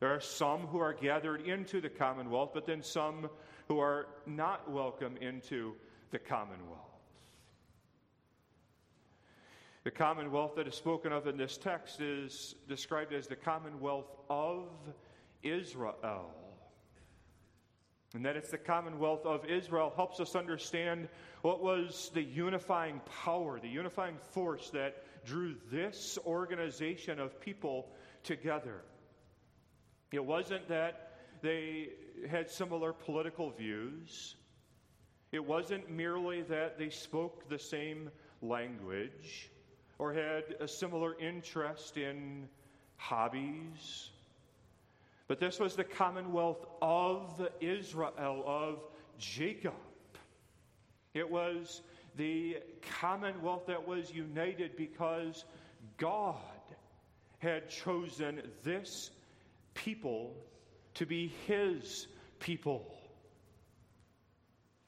There 0.00 0.14
are 0.14 0.20
some 0.20 0.66
who 0.66 0.78
are 0.78 0.92
gathered 0.92 1.40
into 1.46 1.80
the 1.80 1.88
commonwealth, 1.88 2.50
but 2.52 2.66
then 2.66 2.82
some 2.82 3.30
who 3.68 3.80
are 3.80 4.06
not 4.26 4.70
welcome 4.70 5.16
into 5.16 5.74
the 6.10 6.18
commonwealth. 6.18 6.80
The 9.84 9.90
commonwealth 9.90 10.56
that 10.56 10.68
is 10.68 10.74
spoken 10.74 11.12
of 11.12 11.26
in 11.26 11.38
this 11.38 11.56
text 11.56 12.00
is 12.00 12.54
described 12.68 13.14
as 13.14 13.26
the 13.26 13.36
commonwealth 13.36 14.14
of 14.28 14.68
Israel. 15.44 16.30
And 18.14 18.24
that 18.24 18.36
it's 18.36 18.50
the 18.50 18.58
commonwealth 18.58 19.26
of 19.26 19.44
Israel 19.46 19.92
helps 19.94 20.20
us 20.20 20.36
understand 20.36 21.08
what 21.42 21.62
was 21.62 22.10
the 22.14 22.22
unifying 22.22 23.00
power, 23.24 23.58
the 23.58 23.68
unifying 23.68 24.16
force 24.30 24.70
that 24.70 25.04
drew 25.24 25.56
this 25.70 26.18
organization 26.24 27.18
of 27.18 27.40
people 27.40 27.88
together. 28.22 28.82
It 30.12 30.24
wasn't 30.24 30.68
that 30.68 31.10
they 31.42 31.88
had 32.30 32.48
similar 32.48 32.92
political 32.92 33.50
views. 33.50 34.36
It 35.32 35.44
wasn't 35.44 35.90
merely 35.90 36.42
that 36.42 36.78
they 36.78 36.90
spoke 36.90 37.48
the 37.48 37.58
same 37.58 38.10
language 38.40 39.50
or 39.98 40.12
had 40.12 40.44
a 40.60 40.68
similar 40.68 41.18
interest 41.18 41.96
in 41.96 42.48
hobbies, 42.96 44.10
but 45.26 45.40
this 45.40 45.58
was 45.58 45.74
the 45.74 45.84
commonwealth 45.84 46.66
of 46.82 47.48
Israel, 47.60 48.42
of 48.46 48.78
Jacob. 49.18 49.74
It 51.14 51.30
was 51.30 51.82
the 52.16 52.58
commonwealth 53.00 53.66
that 53.66 53.86
was 53.86 54.12
united 54.12 54.76
because 54.76 55.44
God 55.96 56.36
had 57.38 57.68
chosen 57.68 58.42
this 58.62 59.10
people 59.74 60.34
to 60.94 61.06
be 61.06 61.32
his 61.46 62.06
people. 62.40 62.94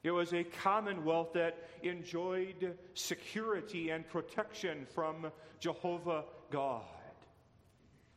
It 0.03 0.11
was 0.11 0.33
a 0.33 0.43
commonwealth 0.43 1.33
that 1.33 1.57
enjoyed 1.83 2.77
security 2.93 3.89
and 3.89 4.07
protection 4.07 4.85
from 4.93 5.31
Jehovah 5.59 6.23
God. 6.49 6.83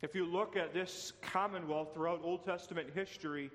If 0.03 0.15
you 0.15 0.25
look 0.25 0.57
at 0.57 0.73
this 0.73 1.13
commonwealth 1.21 1.93
throughout 1.95 2.21
Old 2.25 2.45
Testament 2.45 2.89
history, 2.95 3.51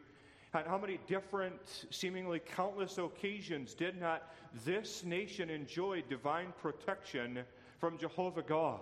and 0.53 0.67
how 0.67 0.77
many 0.77 0.99
different, 1.07 1.85
seemingly 1.89 2.39
countless 2.39 2.97
occasions 2.97 3.73
did 3.73 3.99
not 3.99 4.31
this 4.63 5.03
nation 5.03 5.49
enjoy 5.49 6.03
divine 6.07 6.53
protection 6.61 7.39
from 7.79 7.97
Jehovah 7.97 8.43
God? 8.43 8.79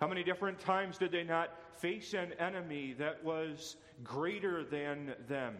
How 0.00 0.08
many 0.08 0.22
different 0.22 0.58
times 0.58 0.98
did 0.98 1.12
they 1.12 1.24
not 1.24 1.50
face 1.78 2.14
an 2.14 2.32
enemy 2.38 2.94
that 2.98 3.22
was 3.22 3.76
greater 4.02 4.64
than 4.64 5.14
them, 5.28 5.56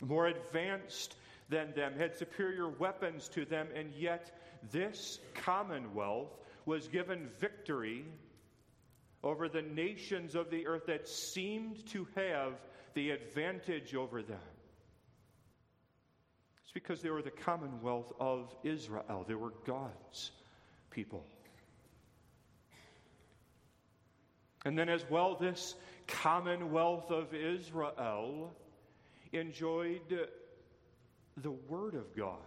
more 0.00 0.28
advanced 0.28 1.16
than 1.48 1.72
them, 1.74 1.94
had 1.98 2.16
superior 2.16 2.68
weapons 2.68 3.28
to 3.30 3.44
them, 3.44 3.68
and 3.74 3.92
yet 3.94 4.38
this 4.70 5.20
commonwealth 5.34 6.38
was 6.66 6.88
given 6.88 7.28
victory 7.40 8.04
over 9.24 9.48
the 9.48 9.62
nations 9.62 10.34
of 10.34 10.50
the 10.50 10.66
earth 10.66 10.86
that 10.86 11.08
seemed 11.08 11.84
to 11.86 12.06
have 12.14 12.52
the 12.92 13.10
advantage 13.10 13.94
over 13.94 14.22
them. 14.22 14.38
It's 16.62 16.72
because 16.72 17.00
they 17.00 17.08
were 17.08 17.22
the 17.22 17.30
commonwealth 17.30 18.12
of 18.20 18.54
Israel, 18.62 19.24
they 19.26 19.34
were 19.34 19.54
God's 19.66 20.30
people. 20.90 21.24
And 24.66 24.78
then, 24.78 24.88
as 24.88 25.04
well, 25.10 25.36
this 25.36 25.74
commonwealth 26.06 27.10
of 27.10 27.34
Israel 27.34 28.54
enjoyed 29.32 30.28
the 31.36 31.50
Word 31.50 31.94
of 31.94 32.14
God 32.16 32.38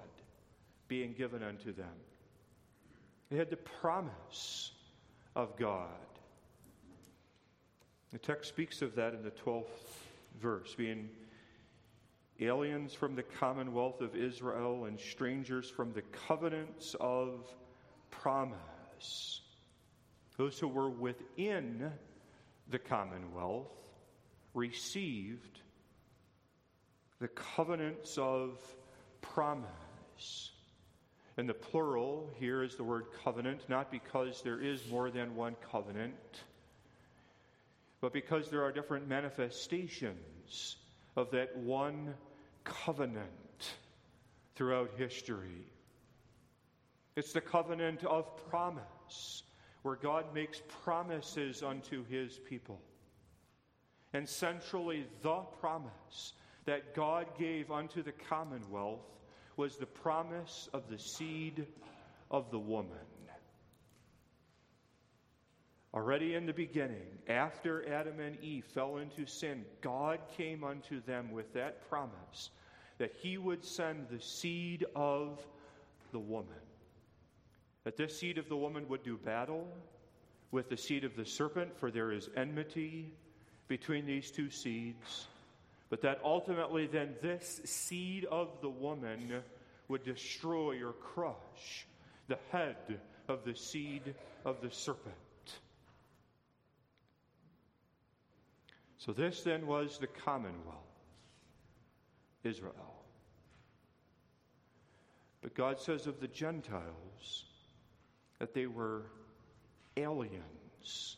being 0.88 1.14
given 1.14 1.44
unto 1.44 1.74
them. 1.74 1.94
They 3.30 3.38
had 3.38 3.50
the 3.50 3.58
promise 3.58 4.72
of 5.36 5.58
God. 5.58 5.90
The 8.18 8.34
text 8.34 8.50
speaks 8.50 8.82
of 8.82 8.96
that 8.96 9.14
in 9.14 9.22
the 9.22 9.30
12th 9.30 9.68
verse, 10.42 10.74
being 10.74 11.10
aliens 12.40 12.92
from 12.92 13.16
the 13.16 13.22
commonwealth 13.22 14.02
of 14.02 14.16
Israel 14.16 14.86
and 14.86 15.00
strangers 15.00 15.70
from 15.70 15.94
the 15.94 16.02
covenants 16.02 16.96
of 17.00 17.48
promise. 18.10 19.42
Those 20.36 20.58
who 20.58 20.68
were 20.68 20.90
within 20.90 21.92
the 22.68 22.80
commonwealth 22.80 23.70
received 24.56 25.60
the 27.20 27.28
covenants 27.28 28.18
of 28.18 28.60
promise. 29.22 30.54
And 31.38 31.48
the 31.48 31.54
plural 31.54 32.32
here 32.40 32.64
is 32.64 32.78
the 32.78 32.84
word 32.84 33.06
covenant, 33.24 33.70
not 33.70 33.92
because 33.92 34.42
there 34.42 34.60
is 34.60 34.90
more 34.90 35.12
than 35.12 35.36
one 35.36 35.56
covenant, 35.72 36.16
but 38.02 38.14
because 38.14 38.50
there 38.50 38.64
are 38.64 38.72
different 38.72 39.08
manifestations 39.08 40.78
of 41.16 41.32
that 41.32 41.56
one 41.58 42.14
covenant 42.64 43.76
throughout 44.56 44.92
history. 44.98 45.66
It's 47.16 47.34
the 47.34 47.42
covenant 47.42 48.04
of 48.04 48.38
promise 48.50 49.44
where 49.82 49.96
God 49.96 50.34
makes 50.34 50.62
promises 50.84 51.64
unto 51.64 52.06
his 52.06 52.38
people. 52.38 52.80
And 54.14 54.28
centrally, 54.28 55.06
the 55.22 55.40
promise 55.60 56.34
that 56.66 56.94
God 56.94 57.28
gave 57.38 57.72
unto 57.72 58.04
the 58.04 58.12
commonwealth 58.12 59.06
was 59.56 59.78
the 59.78 59.86
promise 59.86 60.70
of 60.74 60.90
the 60.90 61.00
seed 61.00 61.66
of 62.30 62.52
the 62.52 62.60
woman. 62.60 63.17
Already 65.94 66.36
in 66.36 66.46
the 66.46 66.54
beginning, 66.54 67.08
after 67.28 67.88
Adam 67.92 68.20
and 68.20 68.38
Eve 68.44 68.66
fell 68.66 68.98
into 68.98 69.26
sin, 69.26 69.66
God 69.82 70.20
came 70.36 70.64
unto 70.64 71.02
them 71.02 71.32
with 71.32 71.54
that 71.54 71.88
promise 71.90 72.52
that 72.98 73.14
he 73.22 73.38
would 73.38 73.64
send 73.64 74.08
the 74.10 74.20
seed 74.20 74.86
of 74.96 75.40
the 76.12 76.20
woman 76.20 76.56
that 77.88 77.96
this 77.96 78.20
seed 78.20 78.38
of 78.38 78.50
the 78.50 78.58
woman 78.58 78.86
would 78.90 79.02
do 79.02 79.16
battle 79.16 79.66
with 80.52 80.68
the 80.68 80.76
seed 80.76 81.06
of 81.06 81.16
the 81.16 81.26
serpent, 81.26 81.74
for 81.80 81.90
there 81.90 82.12
is 82.12 82.30
enmity 82.36 83.14
between 83.70 84.06
these 84.06 84.30
two 84.30 84.50
seeds. 84.50 85.28
But 85.90 86.02
that 86.02 86.20
ultimately, 86.22 86.88
then, 86.88 87.16
this 87.22 87.62
seed 87.64 88.26
of 88.26 88.50
the 88.60 88.70
woman 88.70 89.42
would 89.88 90.04
destroy 90.04 90.86
or 90.86 90.92
crush 90.92 91.88
the 92.28 92.38
head 92.52 93.00
of 93.30 93.46
the 93.46 93.56
seed 93.56 94.16
of 94.44 94.60
the 94.60 94.70
serpent. 94.70 95.16
So, 98.98 99.12
this 99.12 99.44
then 99.44 99.68
was 99.68 99.98
the 100.00 100.08
commonwealth, 100.08 100.78
Israel. 102.44 102.74
But 105.42 105.54
God 105.54 105.80
says 105.80 106.08
of 106.08 106.20
the 106.20 106.28
Gentiles, 106.28 107.46
that 108.40 108.54
they 108.54 108.66
were 108.66 109.04
aliens 109.96 111.18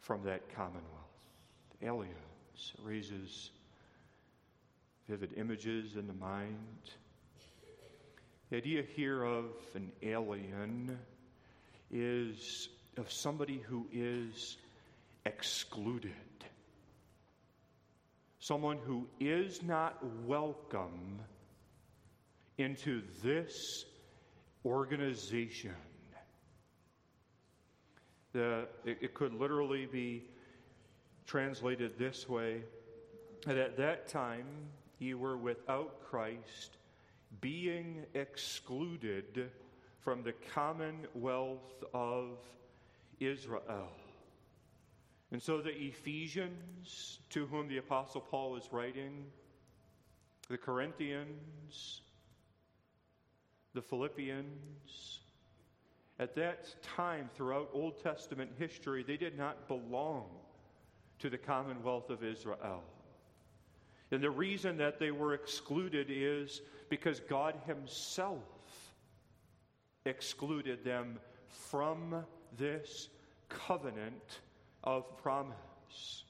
from 0.00 0.22
that 0.24 0.54
commonwealth. 0.54 0.86
Aliens 1.82 2.72
raises 2.82 3.50
vivid 5.08 5.32
images 5.36 5.96
in 5.96 6.06
the 6.06 6.14
mind. 6.14 6.56
The 8.50 8.56
idea 8.56 8.82
here 8.82 9.24
of 9.24 9.46
an 9.74 9.90
alien 10.02 10.98
is 11.90 12.68
of 12.96 13.10
somebody 13.10 13.58
who 13.58 13.86
is 13.92 14.56
excluded, 15.24 16.12
someone 18.42 18.78
who 18.84 19.06
is 19.20 19.62
not 19.62 20.04
welcome 20.26 21.20
into 22.58 23.00
this 23.22 23.84
organization. 24.64 25.76
The, 28.32 28.66
it, 28.84 28.98
it 29.00 29.14
could 29.14 29.32
literally 29.32 29.86
be 29.86 30.24
translated 31.24 31.96
this 32.00 32.28
way 32.28 32.62
that 33.46 33.56
at 33.56 33.76
that 33.76 34.08
time 34.08 34.46
you 34.98 35.18
were 35.18 35.36
without 35.36 36.02
Christ, 36.02 36.78
being 37.40 38.04
excluded 38.12 39.52
from 40.00 40.24
the 40.24 40.34
commonwealth 40.52 41.84
of 41.94 42.38
Israel. 43.20 43.92
And 45.32 45.42
so 45.42 45.62
the 45.62 45.74
Ephesians, 45.74 47.18
to 47.30 47.46
whom 47.46 47.66
the 47.66 47.78
Apostle 47.78 48.20
Paul 48.20 48.54
is 48.56 48.68
writing, 48.70 49.24
the 50.50 50.58
Corinthians, 50.58 52.02
the 53.72 53.80
Philippians. 53.80 55.20
At 56.18 56.34
that 56.36 56.74
time, 56.82 57.30
throughout 57.34 57.70
Old 57.72 58.02
Testament 58.02 58.50
history, 58.58 59.02
they 59.02 59.16
did 59.16 59.38
not 59.38 59.66
belong 59.66 60.26
to 61.20 61.30
the 61.30 61.38
commonwealth 61.38 62.10
of 62.10 62.22
Israel. 62.22 62.82
And 64.10 64.22
the 64.22 64.30
reason 64.30 64.76
that 64.76 64.98
they 64.98 65.10
were 65.10 65.32
excluded 65.32 66.08
is 66.10 66.60
because 66.90 67.20
God 67.20 67.54
Himself 67.66 68.42
excluded 70.04 70.84
them 70.84 71.18
from 71.48 72.22
this 72.58 73.08
covenant 73.48 74.40
of 74.84 75.16
promise. 75.18 76.24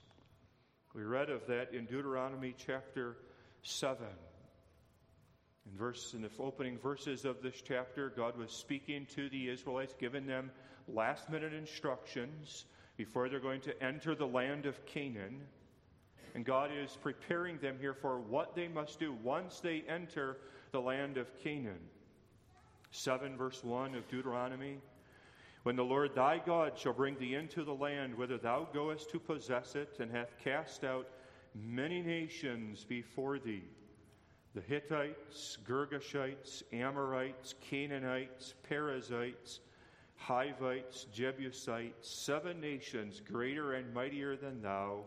We 0.95 1.03
read 1.03 1.31
of 1.31 1.47
that 1.47 1.73
in 1.73 1.87
Deuteronomy 1.87 2.55
chapter 2.67 3.17
7. 3.63 4.07
In 5.71 5.79
verse 5.79 6.13
in 6.15 6.23
the 6.23 6.31
opening 6.39 6.79
verses 6.79 7.25
of 7.25 7.41
this 7.43 7.63
chapter, 7.67 8.11
God 8.11 8.37
was 8.37 8.51
speaking 8.51 9.07
to 9.15 9.29
the 9.29 9.49
Israelites, 9.49 9.95
giving 9.99 10.27
them 10.27 10.51
last 10.89 11.31
minute 11.31 11.55
instructions 11.55 12.65
before 12.97 13.29
they're 13.29 13.41
going 13.41 13.61
to 13.63 13.83
enter 13.83 14.15
the 14.15 14.27
land 14.27 14.67
of 14.67 14.85
Canaan. 14.87 15.41
And 16.35 16.45
God 16.45 16.71
is 16.77 16.97
preparing 17.03 17.59
them 17.59 17.77
here 17.81 17.95
for 17.95 18.19
what 18.19 18.55
they 18.55 18.69
must 18.69 18.99
do 18.99 19.15
once 19.23 19.61
they 19.61 19.85
enter 19.89 20.39
the 20.73 20.81
land 20.81 21.17
of 21.17 21.27
Canaan. 21.43 21.81
7 22.91 23.37
verse 23.37 23.63
1 23.63 23.95
of 23.95 24.09
Deuteronomy. 24.09 24.79
When 25.63 25.77
the 25.77 25.85
Lord 25.85 26.15
thy 26.15 26.39
God 26.39 26.77
shall 26.77 26.93
bring 26.93 27.17
thee 27.19 27.35
into 27.35 27.63
the 27.63 27.75
land 27.75 28.17
whither 28.17 28.39
thou 28.39 28.69
goest 28.73 29.11
to 29.11 29.21
possess 29.21 29.77
it, 29.77 29.99
and 30.01 30.11
hath 30.11 30.37
cast 30.43 30.83
out 30.83 31.09
many 31.55 32.03
nations 32.03 32.85
before 32.85 33.39
thee 33.39 33.65
the 34.55 34.61
Hittites, 34.61 35.57
Girgashites, 35.67 36.63
Amorites, 36.73 37.55
Canaanites, 37.61 38.55
Perizzites, 38.69 39.61
Hivites, 40.17 41.07
Jebusites, 41.13 42.09
seven 42.09 42.61
nations 42.61 43.21
greater 43.21 43.75
and 43.75 43.93
mightier 43.95 44.37
than 44.37 44.61
thou, 44.61 45.05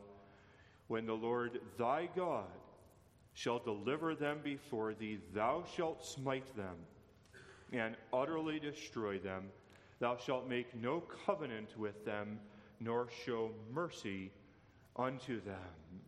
when 0.88 1.06
the 1.06 1.14
Lord 1.14 1.60
thy 1.78 2.10
God 2.16 2.50
shall 3.34 3.60
deliver 3.60 4.16
them 4.16 4.40
before 4.44 4.94
thee, 4.94 5.20
thou 5.34 5.64
shalt 5.76 6.04
smite 6.04 6.56
them 6.56 6.78
and 7.72 7.96
utterly 8.14 8.60
destroy 8.60 9.20
them. 9.20 9.44
Thou 10.00 10.18
shalt 10.18 10.48
make 10.48 10.76
no 10.76 11.02
covenant 11.26 11.78
with 11.78 12.06
them, 12.06 12.40
nor 12.80 13.08
show 13.26 13.52
mercy 13.72 14.32
unto 14.96 15.42
them. 15.42 16.02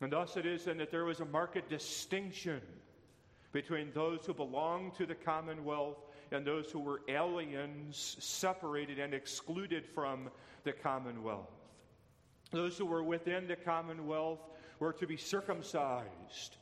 And 0.00 0.12
thus 0.12 0.36
it 0.36 0.46
is 0.46 0.64
then 0.64 0.78
that 0.78 0.90
there 0.90 1.04
was 1.04 1.20
a 1.20 1.26
marked 1.26 1.68
distinction 1.68 2.62
between 3.52 3.90
those 3.92 4.24
who 4.24 4.32
belonged 4.32 4.94
to 4.94 5.06
the 5.06 5.14
commonwealth 5.14 5.98
and 6.32 6.46
those 6.46 6.70
who 6.70 6.78
were 6.78 7.02
aliens, 7.08 8.16
separated 8.20 8.98
and 8.98 9.12
excluded 9.12 9.84
from 9.86 10.30
the 10.64 10.72
commonwealth. 10.72 11.50
Those 12.50 12.78
who 12.78 12.86
were 12.86 13.02
within 13.02 13.46
the 13.46 13.56
commonwealth 13.56 14.40
were 14.78 14.92
to 14.94 15.06
be 15.06 15.16
circumcised. 15.16 16.56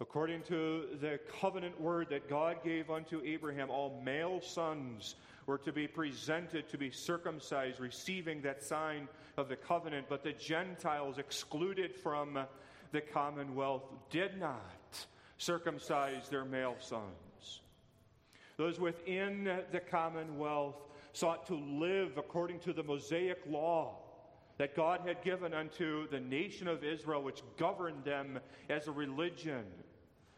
According 0.00 0.42
to 0.42 0.86
the 1.00 1.20
covenant 1.40 1.80
word 1.80 2.08
that 2.10 2.28
God 2.28 2.64
gave 2.64 2.90
unto 2.90 3.22
Abraham, 3.24 3.70
all 3.70 4.02
male 4.04 4.40
sons 4.40 5.14
were 5.46 5.58
to 5.58 5.72
be 5.72 5.86
presented 5.86 6.68
to 6.70 6.78
be 6.78 6.90
circumcised, 6.90 7.78
receiving 7.78 8.42
that 8.42 8.64
sign 8.64 9.08
of 9.36 9.48
the 9.48 9.56
covenant. 9.56 10.06
But 10.08 10.24
the 10.24 10.32
Gentiles, 10.32 11.18
excluded 11.18 11.94
from 11.94 12.38
the 12.90 13.00
commonwealth, 13.00 13.84
did 14.10 14.38
not 14.38 15.06
circumcise 15.38 16.28
their 16.28 16.44
male 16.44 16.76
sons. 16.80 17.60
Those 18.56 18.80
within 18.80 19.44
the 19.70 19.80
commonwealth 19.80 20.76
sought 21.12 21.46
to 21.46 21.54
live 21.54 22.18
according 22.18 22.58
to 22.60 22.72
the 22.72 22.82
Mosaic 22.82 23.38
law 23.48 23.98
that 24.58 24.76
God 24.76 25.00
had 25.04 25.22
given 25.22 25.52
unto 25.52 26.08
the 26.08 26.20
nation 26.20 26.68
of 26.68 26.84
Israel, 26.84 27.22
which 27.22 27.42
governed 27.56 28.04
them 28.04 28.38
as 28.68 28.86
a 28.86 28.92
religion 28.92 29.64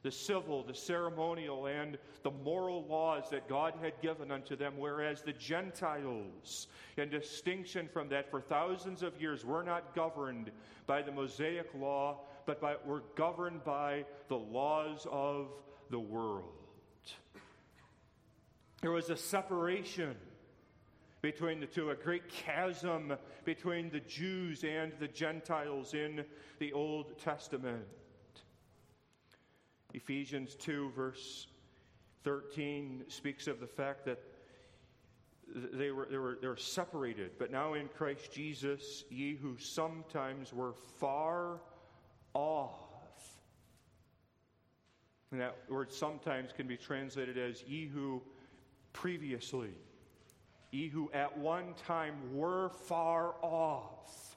the 0.07 0.13
civil, 0.13 0.63
the 0.63 0.73
ceremonial, 0.73 1.67
and 1.67 1.99
the 2.23 2.31
moral 2.31 2.87
laws 2.87 3.29
that 3.29 3.49
God 3.49 3.75
had 3.83 4.01
given 4.01 4.31
unto 4.31 4.55
them, 4.55 4.75
whereas 4.79 5.23
the 5.23 5.33
Gentiles, 5.33 6.69
in 6.97 7.11
distinction 7.11 7.89
from 7.93 8.09
that, 8.11 8.31
for 8.31 8.41
thousands 8.41 9.03
of 9.03 9.21
years 9.21 9.45
were 9.45 9.65
not 9.65 9.97
governed 9.97 10.53
by 10.87 11.03
the 11.03 11.11
Mosaic 11.11 11.67
law, 11.75 12.21
but 12.47 12.61
by, 12.61 12.77
were 12.85 13.03
governed 13.17 13.65
by 13.65 14.05
the 14.29 14.37
laws 14.37 15.09
of 15.11 15.49
the 15.91 15.99
world. 15.99 16.53
There 18.83 18.93
was 18.93 19.11
a 19.11 19.17
separation 19.17 20.15
between 21.21 21.59
the 21.59 21.67
two, 21.67 21.91
a 21.91 21.97
great 21.97 22.29
chasm 22.29 23.13
between 23.45 23.91
the 23.91 23.99
Jews 23.99 24.63
and 24.63 24.93
the 25.01 25.09
Gentiles 25.09 25.95
in 25.95 26.25
the 26.61 26.73
Old 26.73 27.19
Testament. 27.19 27.85
Ephesians 29.97 30.55
2, 30.57 30.93
verse 30.95 31.47
13, 32.23 33.05
speaks 33.09 33.47
of 33.47 33.61
the 33.61 33.67
fact 33.67 34.05
that 34.05 34.21
they 35.55 35.91
were, 35.91 36.07
they, 36.11 36.19
were, 36.19 36.39
they 36.39 36.49
were 36.49 36.57
separated, 36.57 37.31
but 37.39 37.51
now 37.51 37.73
in 37.73 37.89
Christ 37.89 38.31
Jesus, 38.31 39.05
ye 39.09 39.37
who 39.37 39.57
sometimes 39.59 40.53
were 40.53 40.75
far 41.01 41.61
off. 42.35 42.75
And 45.33 45.41
that 45.41 45.57
word 45.71 45.91
sometimes 45.91 46.53
can 46.53 46.67
be 46.67 46.77
translated 46.77 47.39
as 47.39 47.63
ye 47.67 47.87
who 47.87 48.21
previously, 48.93 49.73
ye 50.73 50.89
who 50.89 51.11
at 51.15 51.39
one 51.39 51.73
time 51.87 52.15
were 52.35 52.69
far 52.69 53.35
off. 53.41 54.37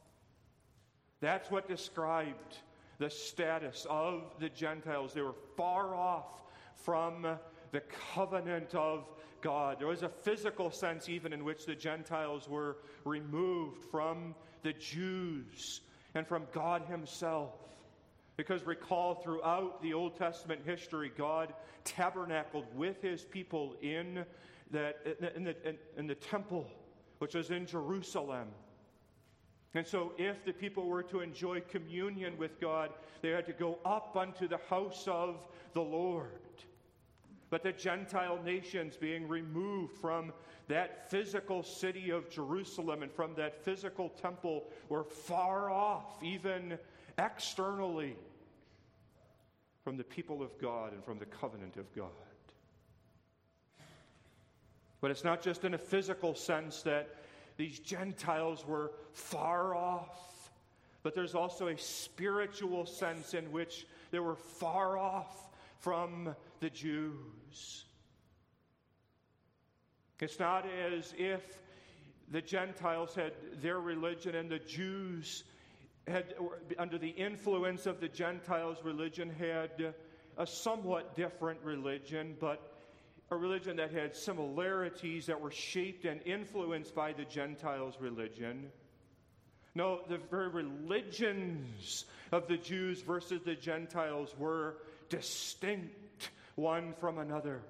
That's 1.20 1.52
what 1.52 1.68
described 1.68 2.60
the 3.00 3.10
status 3.10 3.88
of 3.90 4.24
the 4.40 4.50
Gentiles. 4.50 5.14
They 5.14 5.22
were 5.22 5.36
far 5.58 5.96
off 5.96 6.44
from 6.76 7.26
the 7.72 7.82
covenant 8.14 8.76
of 8.76 9.08
God. 9.42 9.80
There 9.80 9.88
was 9.88 10.04
a 10.04 10.10
physical 10.10 10.70
sense, 10.70 11.10
even, 11.10 11.34
in 11.34 11.44
which 11.44 11.66
the 11.66 11.76
Gentiles 11.76 12.48
were 12.48 12.78
removed 13.06 13.86
from 13.90 14.36
the 14.64 14.74
Jews 14.74 15.82
and 16.14 16.28
from 16.28 16.44
God 16.52 16.84
Himself. 16.84 17.54
Because 18.36 18.64
recall, 18.64 19.16
throughout 19.16 19.82
the 19.82 19.94
Old 19.94 20.18
Testament 20.18 20.62
history, 20.66 21.12
God 21.18 21.54
tabernacled 21.84 22.66
with 22.76 23.02
His 23.02 23.24
people 23.24 23.76
in, 23.82 24.26
that, 24.72 24.98
in, 25.36 25.44
the, 25.46 25.68
in, 25.68 25.78
in 25.98 26.08
the 26.08 26.16
temple, 26.16 26.68
which 27.20 27.36
was 27.36 27.52
in 27.52 27.66
Jerusalem. 27.66 28.48
And 29.76 29.86
so, 29.86 30.14
if 30.18 30.44
the 30.46 30.54
people 30.54 30.86
were 30.86 31.04
to 31.04 31.20
enjoy 31.20 31.62
communion 31.62 32.38
with 32.38 32.60
God, 32.60 32.90
they 33.22 33.30
had 33.30 33.46
to 33.46 33.54
go 33.54 33.78
up 33.86 34.18
unto 34.18 34.48
the 34.48 34.60
house 34.70 35.08
of 35.08 35.48
the 35.74 35.82
Lord. 35.82 36.32
But 37.52 37.64
the 37.64 37.72
Gentile 37.72 38.40
nations 38.44 38.98
being 38.98 39.28
removed 39.28 39.98
from 39.98 40.34
that 40.68 41.10
physical 41.10 41.64
city 41.64 42.12
of 42.12 42.30
Jerusalem 42.30 43.04
and 43.04 43.12
from 43.12 43.34
that 43.36 43.64
physical 43.64 44.10
temple 44.10 44.66
were 44.88 45.04
far 45.04 45.70
off, 45.70 46.24
even 46.24 46.78
externally, 47.18 48.16
from 49.84 49.98
the 49.98 50.04
people 50.04 50.42
of 50.42 50.58
God 50.60 50.94
and 50.94 51.04
from 51.04 51.18
the 51.20 51.26
covenant 51.26 51.78
of 51.78 51.94
God. 51.96 52.10
But 55.02 55.12
it's 55.12 55.24
not 55.24 55.42
just 55.42 55.64
in 55.64 55.74
a 55.74 55.78
physical 55.78 56.36
sense 56.36 56.82
that 56.84 57.16
these 57.60 57.80
Gentiles 57.80 58.66
were 58.66 58.94
far 59.12 59.76
off. 59.76 60.50
But 61.04 61.14
there's 61.14 61.36
also 61.36 61.68
a 61.68 61.78
spiritual 61.78 62.86
sense 62.86 63.34
in 63.34 63.52
which 63.52 63.86
they 64.12 64.20
were 64.20 64.38
far 64.38 64.98
off 64.98 65.50
from 65.80 66.34
the 66.62 66.70
Jews. 66.70 67.84
It's 70.22 70.40
not 70.40 70.66
as 70.68 71.14
if 71.18 71.42
the 72.32 72.42
Gentiles 72.42 73.14
had 73.14 73.34
their 73.62 73.82
religion 73.82 74.36
and 74.36 74.50
the 74.50 74.60
Jews 74.60 75.44
had, 76.08 76.36
under 76.78 76.98
the 76.98 77.10
influence 77.10 77.86
of 77.86 78.00
the 78.00 78.08
Gentiles' 78.08 78.78
religion, 78.86 79.30
had 79.38 79.94
a 80.38 80.48
somewhat 80.48 81.14
different 81.14 81.60
religion, 81.62 82.38
but 82.40 82.69
a 83.32 83.36
religion 83.36 83.78
that 83.78 83.92
had 83.92 84.16
similarities 84.16 85.28
that 85.28 85.40
were 85.40 85.52
shaped 85.52 86.06
and 86.06 86.22
influenced 86.26 86.96
by 86.96 87.14
the 87.14 87.26
Gentiles' 87.26 87.98
religion. 88.00 88.72
No, 89.76 90.02
the 90.10 90.18
very 90.18 90.50
religions 90.50 92.06
of 92.32 92.48
the 92.48 92.58
Jews 92.58 93.02
versus 93.02 93.42
the 93.46 93.56
Gentiles 93.56 94.34
were 94.38 94.78
distinct 95.10 96.32
one 96.56 96.94
from 97.00 97.20
another. 97.20 97.62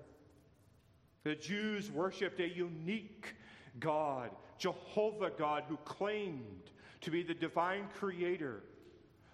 The 1.23 1.35
Jews 1.35 1.91
worshiped 1.91 2.39
a 2.39 2.47
unique 2.47 3.35
God, 3.79 4.31
Jehovah 4.57 5.31
God, 5.37 5.63
who 5.67 5.77
claimed 5.77 6.71
to 7.01 7.11
be 7.11 7.21
the 7.21 7.33
divine 7.33 7.87
creator, 7.99 8.63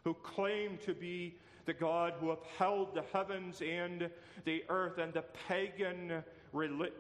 who 0.04 0.16
claimed 0.16 0.82
to 0.82 0.94
be 0.94 1.36
the 1.66 1.74
God 1.74 2.14
who 2.20 2.32
upheld 2.32 2.94
the 2.94 3.04
heavens 3.14 3.62
and 3.62 4.10
the 4.46 4.64
earth, 4.70 4.98
and 4.98 5.14
the 5.14 5.24
pagan, 5.48 6.24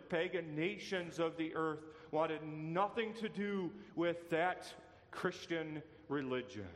pagan 0.09 0.55
nations 0.55 1.19
of 1.19 1.37
the 1.37 1.55
earth 1.55 1.83
wanted 2.11 2.41
nothing 2.43 3.13
to 3.13 3.29
do 3.29 3.71
with 3.95 4.29
that 4.29 4.73
Christian 5.11 5.81
religion. 6.09 6.67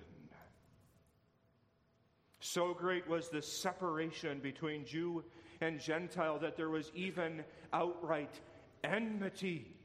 So 2.39 2.73
great 2.73 3.07
was 3.07 3.29
the 3.29 3.41
separation 3.41 4.39
between 4.39 4.85
Jew 4.85 5.23
and 5.61 5.79
Gentile 5.79 6.39
that 6.39 6.55
there 6.55 6.69
was 6.69 6.91
even 6.95 7.43
outright 7.73 8.39
enmity 8.83 9.75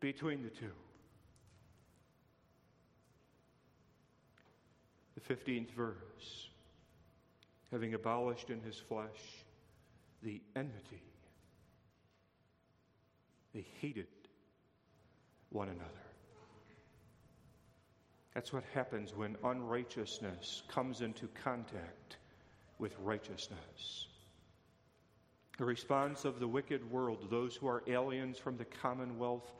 between 0.00 0.42
the 0.42 0.50
two. 0.50 0.70
The 5.14 5.34
15th 5.34 5.70
verse 5.72 6.50
having 7.74 7.92
abolished 7.92 8.50
in 8.50 8.60
his 8.60 8.78
flesh 8.78 9.44
the 10.22 10.40
enmity. 10.54 11.02
They 13.52 13.66
hated 13.80 14.06
one 15.50 15.68
another. 15.68 15.90
That's 18.32 18.52
what 18.52 18.62
happens 18.74 19.12
when 19.16 19.36
unrighteousness 19.42 20.62
comes 20.68 21.00
into 21.00 21.26
contact 21.42 22.18
with 22.78 22.96
righteousness. 23.00 24.06
The 25.58 25.64
response 25.64 26.24
of 26.24 26.38
the 26.38 26.48
wicked 26.48 26.88
world, 26.92 27.26
those 27.28 27.56
who 27.56 27.66
are 27.66 27.82
aliens 27.88 28.38
from 28.38 28.56
the 28.56 28.66
commonwealth 28.66 29.52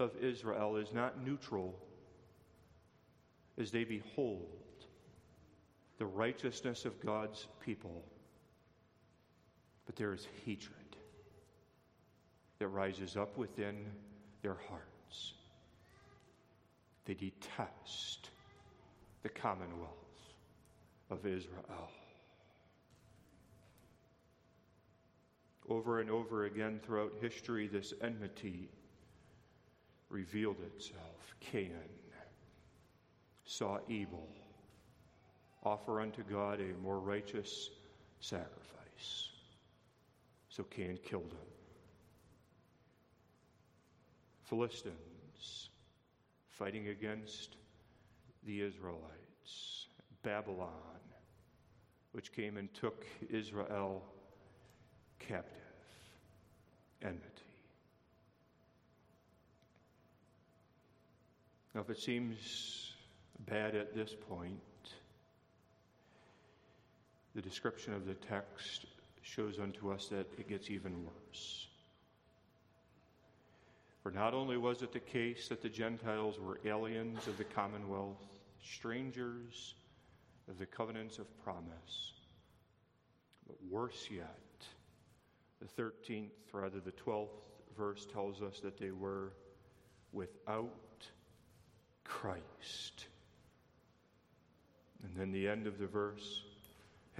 of 0.00 0.16
Israel, 0.20 0.74
is 0.74 0.92
not 0.92 1.24
neutral 1.24 1.78
as 3.56 3.70
they 3.70 3.84
behold 3.84 4.60
the 6.00 6.06
righteousness 6.06 6.86
of 6.86 6.98
God's 7.04 7.46
people. 7.62 8.02
But 9.84 9.96
there 9.96 10.14
is 10.14 10.26
hatred 10.46 10.96
that 12.58 12.68
rises 12.68 13.18
up 13.18 13.36
within 13.36 13.84
their 14.40 14.56
hearts. 14.70 15.34
They 17.04 17.12
detest 17.12 18.30
the 19.22 19.28
commonwealth 19.28 19.90
of 21.10 21.26
Israel. 21.26 21.90
Over 25.68 26.00
and 26.00 26.10
over 26.10 26.46
again 26.46 26.80
throughout 26.82 27.12
history, 27.20 27.66
this 27.66 27.92
enmity 28.00 28.70
revealed 30.08 30.56
itself. 30.74 31.34
Cain 31.40 31.74
saw 33.44 33.80
Abel 33.90 34.26
offer 35.62 36.00
unto 36.00 36.22
God 36.22 36.60
a 36.60 36.82
more 36.82 36.98
righteous 36.98 37.70
sacrifice. 38.20 39.30
So 40.48 40.62
Cain 40.64 40.98
killed 41.04 41.32
him. 41.32 41.50
Philistines 44.44 45.70
fighting 46.48 46.88
against 46.88 47.56
the 48.44 48.60
Israelites. 48.60 49.86
Babylon, 50.22 50.68
which 52.12 52.32
came 52.32 52.56
and 52.56 52.72
took 52.74 53.06
Israel 53.30 54.02
captive. 55.18 55.56
Enmity. 57.02 57.24
Now, 61.74 61.80
if 61.80 61.88
it 61.88 61.98
seems 61.98 62.92
bad 63.46 63.74
at 63.74 63.94
this 63.94 64.14
point, 64.28 64.60
the 67.34 67.42
description 67.42 67.94
of 67.94 68.06
the 68.06 68.14
text 68.14 68.86
shows 69.22 69.58
unto 69.58 69.92
us 69.92 70.06
that 70.08 70.26
it 70.38 70.48
gets 70.48 70.70
even 70.70 71.04
worse. 71.04 71.66
For 74.02 74.10
not 74.10 74.34
only 74.34 74.56
was 74.56 74.82
it 74.82 74.92
the 74.92 75.00
case 75.00 75.48
that 75.48 75.62
the 75.62 75.68
Gentiles 75.68 76.38
were 76.40 76.58
aliens 76.64 77.26
of 77.28 77.36
the 77.36 77.44
commonwealth, 77.44 78.22
strangers 78.62 79.74
of 80.48 80.58
the 80.58 80.66
covenants 80.66 81.18
of 81.18 81.44
promise, 81.44 82.12
but 83.46 83.56
worse 83.68 84.08
yet, 84.10 84.38
the 85.60 85.82
13th, 85.82 86.30
rather 86.52 86.80
the 86.80 86.92
12th 86.92 87.28
verse 87.76 88.06
tells 88.12 88.42
us 88.42 88.60
that 88.60 88.78
they 88.78 88.90
were 88.90 89.32
without 90.12 91.06
Christ. 92.04 93.06
And 95.04 95.14
then 95.16 95.30
the 95.30 95.48
end 95.48 95.66
of 95.66 95.78
the 95.78 95.86
verse 95.86 96.42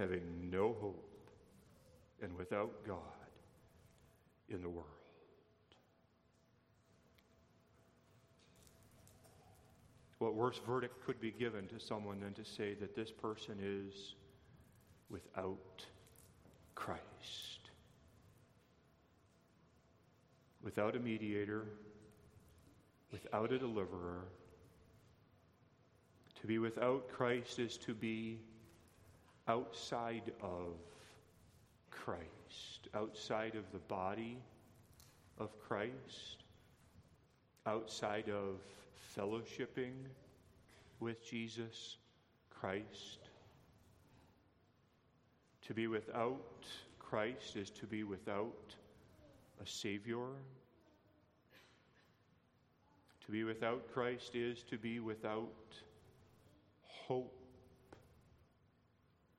having 0.01 0.49
no 0.49 0.75
hope 0.81 1.29
and 2.23 2.35
without 2.35 2.71
God 2.87 2.97
in 4.49 4.63
the 4.63 4.69
world. 4.69 4.87
What 10.17 10.33
worse 10.33 10.59
verdict 10.65 11.05
could 11.05 11.21
be 11.21 11.29
given 11.29 11.67
to 11.67 11.79
someone 11.79 12.19
than 12.19 12.33
to 12.33 12.43
say 12.43 12.73
that 12.75 12.95
this 12.95 13.11
person 13.11 13.57
is 13.61 14.15
without 15.11 15.85
Christ? 16.73 17.69
Without 20.63 20.95
a 20.95 20.99
mediator, 20.99 21.65
without 23.11 23.51
a 23.51 23.59
deliverer. 23.59 24.25
To 26.41 26.47
be 26.47 26.57
without 26.57 27.07
Christ 27.09 27.59
is 27.59 27.77
to 27.77 27.93
be 27.93 28.39
outside 29.51 30.31
of 30.41 30.75
Christ, 31.89 32.87
outside 32.95 33.55
of 33.55 33.69
the 33.73 33.79
body 33.79 34.37
of 35.37 35.49
Christ, 35.59 36.45
outside 37.65 38.29
of 38.29 38.61
fellowshipping 39.17 39.91
with 41.01 41.21
Jesus 41.29 41.97
Christ. 42.49 43.19
To 45.67 45.73
be 45.73 45.87
without 45.87 46.65
Christ 46.97 47.57
is 47.57 47.69
to 47.71 47.85
be 47.85 48.03
without 48.03 48.75
a 49.61 49.67
Savior. 49.67 50.27
To 53.25 53.31
be 53.31 53.43
without 53.43 53.91
Christ 53.93 54.33
is 54.33 54.63
to 54.63 54.77
be 54.77 55.01
without 55.01 55.75
hope. 56.83 57.40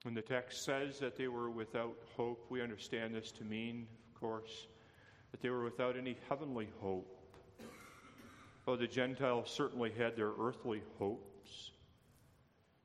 When 0.03 0.15
the 0.15 0.23
text 0.23 0.65
says 0.65 0.99
that 0.99 1.17
they 1.17 1.29
were 1.29 1.51
without 1.51 1.97
hope, 2.17 2.47
we 2.51 2.61
understand 2.61 3.15
this 3.15 3.31
to 3.33 3.45
mean, 3.45 3.87
of 4.09 4.21
course, 4.21 4.67
that 5.31 5.41
they 5.41 5.51
were 5.51 5.63
without 5.63 5.97
any 5.97 6.17
heavenly 6.29 6.69
hope. 6.81 7.37
Oh, 8.67 8.77
the 8.77 8.87
Gentiles 8.87 9.51
certainly 9.51 9.93
had 9.97 10.17
their 10.17 10.33
earthly 10.39 10.83
hopes. 10.99 11.71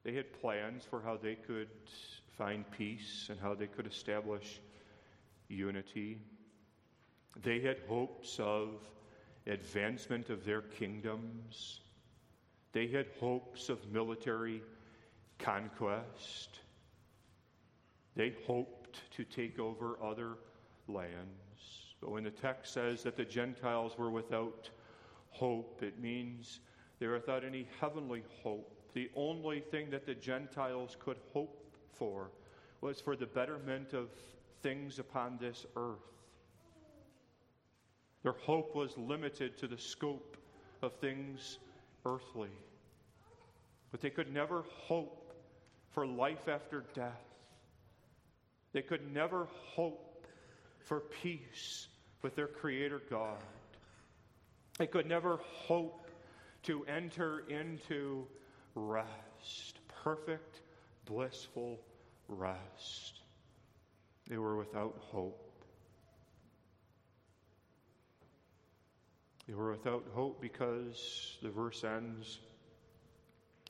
They 0.03 0.13
had 0.13 0.31
plans 0.41 0.83
for 0.85 1.01
how 1.01 1.17
they 1.17 1.35
could 1.35 1.69
find 2.37 2.69
peace 2.71 3.27
and 3.29 3.39
how 3.39 3.55
they 3.55 3.67
could 3.67 3.87
establish 3.87 4.61
unity. 5.47 6.19
They 7.43 7.59
had 7.59 7.79
hopes 7.87 8.39
of 8.39 8.69
advancement 9.47 10.29
of 10.29 10.45
their 10.45 10.61
kingdoms. 10.61 11.81
They 12.73 12.87
had 12.87 13.07
hopes 13.19 13.69
of 13.69 13.91
military 13.91 14.61
conquest. 15.39 16.59
They 18.17 18.33
hoped 18.47 18.99
to 19.11 19.23
take 19.23 19.59
over 19.59 19.99
other 20.03 20.39
lands. 20.87 21.93
But 22.01 22.09
when 22.09 22.23
the 22.23 22.31
text 22.31 22.73
says 22.73 23.03
that 23.03 23.15
the 23.15 23.23
Gentiles 23.23 23.95
were 23.95 24.09
without 24.09 24.71
hope, 25.29 25.83
it 25.83 25.99
means 25.99 26.59
they 26.99 27.05
were 27.05 27.13
without 27.13 27.45
any 27.45 27.67
heavenly 27.79 28.23
hope. 28.41 28.73
The 28.93 29.11
only 29.15 29.59
thing 29.59 29.91
that 29.91 30.07
the 30.07 30.15
Gentiles 30.15 30.97
could 30.99 31.17
hope 31.31 31.63
for 31.93 32.31
was 32.81 32.99
for 32.99 33.15
the 33.15 33.27
betterment 33.27 33.93
of 33.93 34.09
things 34.63 34.97
upon 34.97 35.37
this 35.39 35.67
earth. 35.75 35.99
Their 38.23 38.33
hope 38.33 38.75
was 38.75 38.97
limited 38.97 39.59
to 39.59 39.67
the 39.67 39.77
scope 39.77 40.37
of 40.81 40.95
things 40.95 41.59
earthly. 42.03 42.49
But 43.91 44.01
they 44.01 44.09
could 44.09 44.33
never 44.33 44.63
hope 44.69 45.35
for 45.91 46.07
life 46.07 46.47
after 46.47 46.83
death. 46.95 47.26
They 48.73 48.81
could 48.81 49.13
never 49.13 49.47
hope 49.75 50.27
for 50.85 50.99
peace 50.99 51.87
with 52.21 52.35
their 52.35 52.47
Creator 52.47 53.01
God. 53.09 53.43
They 54.77 54.87
could 54.87 55.07
never 55.07 55.37
hope 55.37 56.09
to 56.63 56.85
enter 56.85 57.43
into 57.49 58.27
rest, 58.75 59.79
perfect, 60.03 60.61
blissful 61.05 61.79
rest. 62.27 63.21
They 64.27 64.37
were 64.37 64.57
without 64.57 64.97
hope. 65.11 65.43
They 69.47 69.53
were 69.53 69.71
without 69.71 70.03
hope 70.13 70.41
because 70.41 71.37
the 71.41 71.49
verse 71.49 71.83
ends 71.83 72.39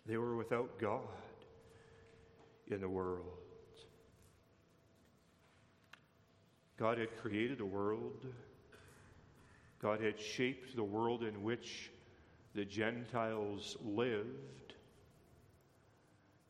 they 0.07 0.17
were 0.17 0.37
without 0.37 0.79
God 0.79 1.01
in 2.67 2.79
the 2.79 2.87
world. 2.87 3.25
God 6.77 6.99
had 6.99 7.15
created 7.17 7.59
a 7.59 7.65
world. 7.65 8.25
God 9.81 10.01
had 10.01 10.19
shaped 10.19 10.75
the 10.75 10.83
world 10.83 11.23
in 11.23 11.43
which 11.43 11.91
the 12.53 12.65
Gentiles 12.65 13.77
lived. 13.83 14.73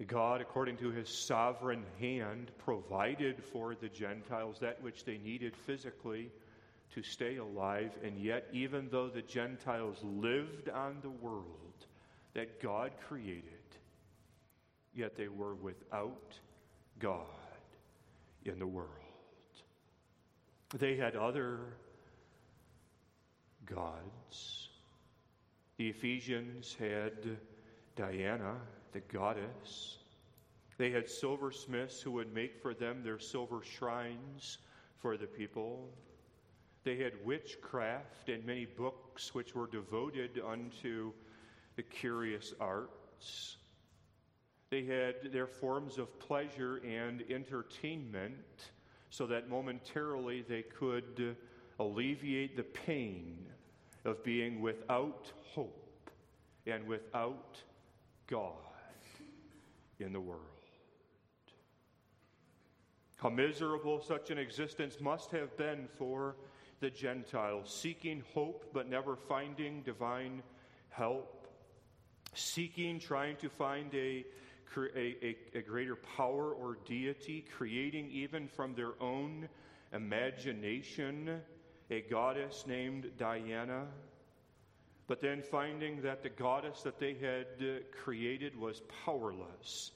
God, 0.05 0.41
according 0.41 0.77
to 0.77 0.91
his 0.91 1.09
sovereign 1.09 1.83
hand, 1.99 2.51
provided 2.59 3.43
for 3.43 3.73
the 3.73 3.89
Gentiles 3.89 4.57
that 4.59 4.81
which 4.83 5.05
they 5.05 5.17
needed 5.17 5.55
physically 5.55 6.29
to 6.93 7.01
stay 7.01 7.37
alive. 7.37 7.97
And 8.03 8.19
yet, 8.19 8.47
even 8.53 8.89
though 8.91 9.09
the 9.09 9.23
Gentiles 9.23 9.97
lived 10.03 10.69
on 10.69 10.97
the 11.01 11.09
world 11.09 11.45
that 12.33 12.61
God 12.61 12.91
created, 13.07 13.43
yet 14.93 15.15
they 15.15 15.29
were 15.29 15.55
without 15.55 16.37
God 16.99 17.25
in 18.45 18.59
the 18.59 18.67
world. 18.67 19.06
They 20.73 20.95
had 20.97 21.15
other 21.15 21.77
gods. 23.65 24.69
The 25.77 25.89
Ephesians 25.89 26.75
had 26.77 27.37
Diana, 27.95 28.57
the 28.91 28.99
goddess. 28.99 29.99
They 30.77 30.91
had 30.91 31.09
silversmiths 31.09 32.01
who 32.01 32.11
would 32.11 32.33
make 32.33 32.61
for 32.61 32.73
them 32.73 33.01
their 33.01 33.19
silver 33.19 33.61
shrines 33.63 34.57
for 34.97 35.15
the 35.15 35.25
people. 35.25 35.89
They 36.83 36.97
had 36.97 37.25
witchcraft 37.25 38.29
and 38.29 38.45
many 38.45 38.65
books 38.65 39.33
which 39.33 39.55
were 39.55 39.67
devoted 39.67 40.41
unto 40.45 41.13
the 41.75 41.83
curious 41.83 42.53
arts. 42.59 43.57
They 44.69 44.83
had 44.83 45.31
their 45.31 45.47
forms 45.47 45.97
of 45.97 46.19
pleasure 46.19 46.77
and 46.85 47.23
entertainment 47.29 48.71
so 49.09 49.25
that 49.27 49.49
momentarily 49.49 50.43
they 50.47 50.63
could 50.63 51.35
alleviate 51.79 52.55
the 52.57 52.63
pain 52.63 53.45
of 54.05 54.23
being 54.23 54.61
without 54.61 55.31
hope 55.53 56.11
and 56.65 56.87
without 56.87 57.61
God 58.27 58.53
in 59.99 60.13
the 60.13 60.19
world. 60.19 60.41
How 63.15 63.29
miserable 63.29 63.99
such 63.99 64.29
an 64.29 64.37
existence 64.37 64.97
must 65.01 65.31
have 65.31 65.55
been 65.57 65.87
for 65.97 66.35
the 66.79 66.89
Gentiles, 66.89 67.73
seeking 67.73 68.23
hope 68.33 68.69
but 68.73 68.87
never 68.87 69.15
finding 69.15 69.81
divine 69.81 70.43
help, 70.89 71.47
seeking, 72.35 72.99
trying 72.99 73.35
to 73.37 73.49
find 73.49 73.93
a, 73.95 74.23
a, 74.75 75.25
a, 75.25 75.37
a 75.55 75.61
greater 75.61 75.95
power 75.95 76.53
or 76.53 76.77
deity, 76.85 77.45
creating 77.57 78.09
even 78.11 78.47
from 78.47 78.73
their 78.75 79.01
own 79.01 79.47
imagination 79.93 81.41
a 81.89 82.01
goddess 82.01 82.65
named 82.67 83.09
Diana, 83.17 83.85
but 85.07 85.21
then 85.21 85.41
finding 85.41 86.01
that 86.01 86.21
the 86.21 86.29
goddess 86.29 86.81
that 86.81 86.99
they 86.99 87.13
had 87.13 87.47
uh, 87.61 87.79
created 88.03 88.59
was 88.59 88.81
powerless, 89.05 89.91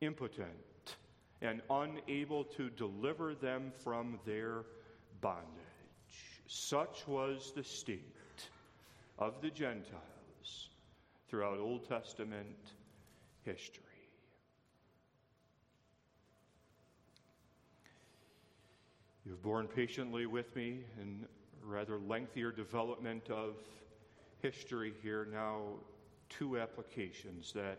impotent, 0.00 0.96
and 1.40 1.62
unable 1.70 2.44
to 2.44 2.68
deliver 2.70 3.34
them 3.34 3.70
from 3.82 4.18
their 4.26 4.64
bondage. 5.20 5.44
Such 6.46 7.06
was 7.06 7.52
the 7.54 7.62
state 7.62 8.00
of 9.18 9.40
the 9.40 9.50
Gentiles 9.50 10.70
throughout 11.28 11.58
Old 11.58 11.88
Testament 11.88 12.56
history. 13.44 13.82
You've 19.24 19.42
borne 19.42 19.68
patiently 19.68 20.26
with 20.26 20.54
me 20.54 20.84
in 21.00 21.26
rather 21.62 21.98
lengthier 21.98 22.52
development 22.52 23.30
of 23.30 23.54
history 24.42 24.92
here. 25.02 25.26
Now, 25.32 25.62
two 26.28 26.58
applications 26.58 27.52
that 27.52 27.78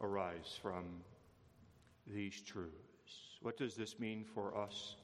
arise 0.00 0.58
from 0.60 0.84
these 2.06 2.40
truths. 2.40 2.72
What 3.40 3.56
does 3.56 3.74
this 3.74 4.00
mean 4.00 4.24
for 4.24 4.56
us 4.56 4.96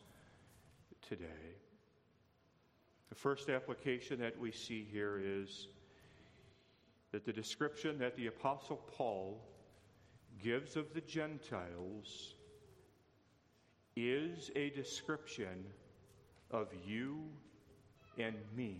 today? 1.06 1.54
The 3.10 3.14
first 3.14 3.48
application 3.48 4.18
that 4.20 4.37
we 4.37 4.50
see 4.50 4.87
here 4.90 5.20
is 5.24 5.68
that 7.12 7.24
the 7.24 7.32
description 7.32 7.96
that 8.00 8.16
the 8.16 8.26
Apostle 8.26 8.80
Paul 8.96 9.40
gives 10.42 10.76
of 10.76 10.92
the 10.94 11.00
Gentiles 11.00 12.34
is 13.96 14.50
a 14.56 14.70
description 14.70 15.64
of 16.50 16.68
you 16.86 17.20
and 18.18 18.36
me 18.56 18.78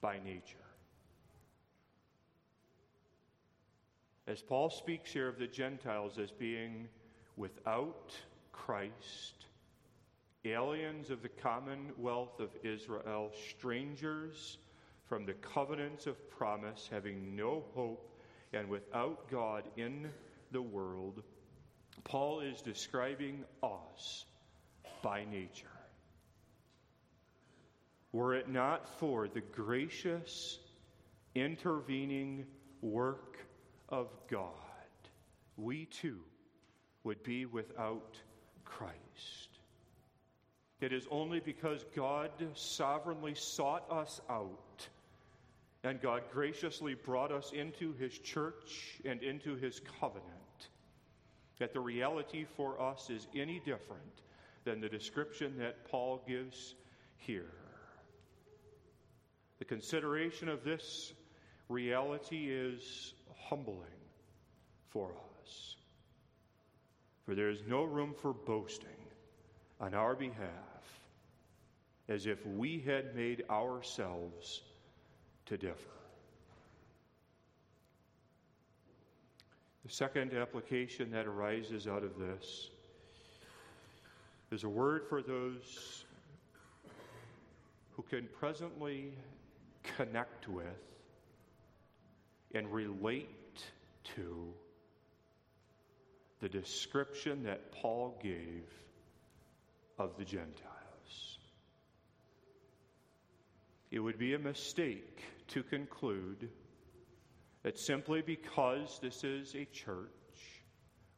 by 0.00 0.18
nature. 0.24 0.56
As 4.26 4.42
Paul 4.42 4.70
speaks 4.70 5.12
here 5.12 5.28
of 5.28 5.38
the 5.38 5.46
Gentiles 5.46 6.18
as 6.18 6.30
being 6.30 6.88
without 7.36 8.14
Christ, 8.52 9.46
aliens 10.44 11.10
of 11.10 11.22
the 11.22 11.28
commonwealth 11.28 12.38
of 12.38 12.50
Israel, 12.62 13.32
strangers 13.48 14.58
from 15.08 15.26
the 15.26 15.34
covenants 15.34 16.06
of 16.06 16.30
promise, 16.30 16.88
having 16.90 17.34
no 17.34 17.64
hope, 17.74 18.09
and 18.52 18.68
without 18.68 19.30
God 19.30 19.64
in 19.76 20.10
the 20.50 20.62
world, 20.62 21.22
Paul 22.04 22.40
is 22.40 22.62
describing 22.62 23.44
us 23.62 24.24
by 25.02 25.24
nature. 25.24 25.66
Were 28.12 28.34
it 28.34 28.48
not 28.48 28.88
for 28.98 29.28
the 29.28 29.40
gracious, 29.40 30.58
intervening 31.34 32.46
work 32.80 33.38
of 33.88 34.08
God, 34.28 34.50
we 35.56 35.86
too 35.86 36.20
would 37.04 37.22
be 37.22 37.46
without 37.46 38.16
Christ. 38.64 39.60
It 40.80 40.92
is 40.92 41.06
only 41.10 41.40
because 41.40 41.84
God 41.94 42.30
sovereignly 42.54 43.34
sought 43.34 43.90
us 43.90 44.20
out 44.28 44.88
and 45.82 46.00
God 46.00 46.22
graciously 46.32 46.94
brought 46.94 47.32
us 47.32 47.52
into 47.52 47.94
His 47.94 48.16
church 48.18 49.00
and 49.04 49.22
into 49.22 49.56
His 49.56 49.80
covenant 50.00 50.24
that 51.58 51.72
the 51.72 51.80
reality 51.80 52.46
for 52.56 52.80
us 52.80 53.10
is 53.10 53.26
any 53.34 53.60
different 53.60 54.22
than 54.64 54.80
the 54.80 54.88
description 54.88 55.58
that 55.58 55.88
Paul 55.90 56.22
gives 56.26 56.74
here. 57.18 57.52
The 59.58 59.64
consideration 59.64 60.48
of 60.48 60.64
this 60.64 61.12
reality 61.68 62.48
is 62.50 63.14
humbling 63.48 63.78
for 64.88 65.12
us. 65.42 65.76
For 67.24 67.34
there 67.34 67.50
is 67.50 67.62
no 67.68 67.84
room 67.84 68.14
for 68.20 68.32
boasting 68.32 68.88
on 69.80 69.94
our 69.94 70.14
behalf 70.14 70.48
as 72.08 72.26
if 72.26 72.44
we 72.44 72.80
had 72.80 73.14
made 73.14 73.44
ourselves 73.50 74.62
to 75.46 75.56
differ. 75.56 75.74
The 79.84 79.92
second 79.92 80.32
application 80.34 81.10
that 81.10 81.26
arises 81.26 81.86
out 81.88 82.04
of 82.04 82.18
this 82.18 82.70
is 84.50 84.64
a 84.64 84.68
word 84.68 85.04
for 85.08 85.22
those 85.22 86.04
who 87.96 88.02
can 88.02 88.28
presently 88.38 89.12
connect 89.96 90.48
with 90.48 90.66
and 92.54 92.72
relate 92.72 93.28
to 94.16 94.52
the 96.40 96.48
description 96.48 97.42
that 97.44 97.72
Paul 97.72 98.18
gave 98.22 98.64
of 99.98 100.16
the 100.18 100.24
Gentiles. 100.24 100.79
It 103.90 103.98
would 103.98 104.18
be 104.18 104.34
a 104.34 104.38
mistake 104.38 105.22
to 105.48 105.62
conclude 105.62 106.48
that 107.62 107.78
simply 107.78 108.22
because 108.22 108.98
this 109.02 109.24
is 109.24 109.54
a 109.54 109.64
church 109.64 110.08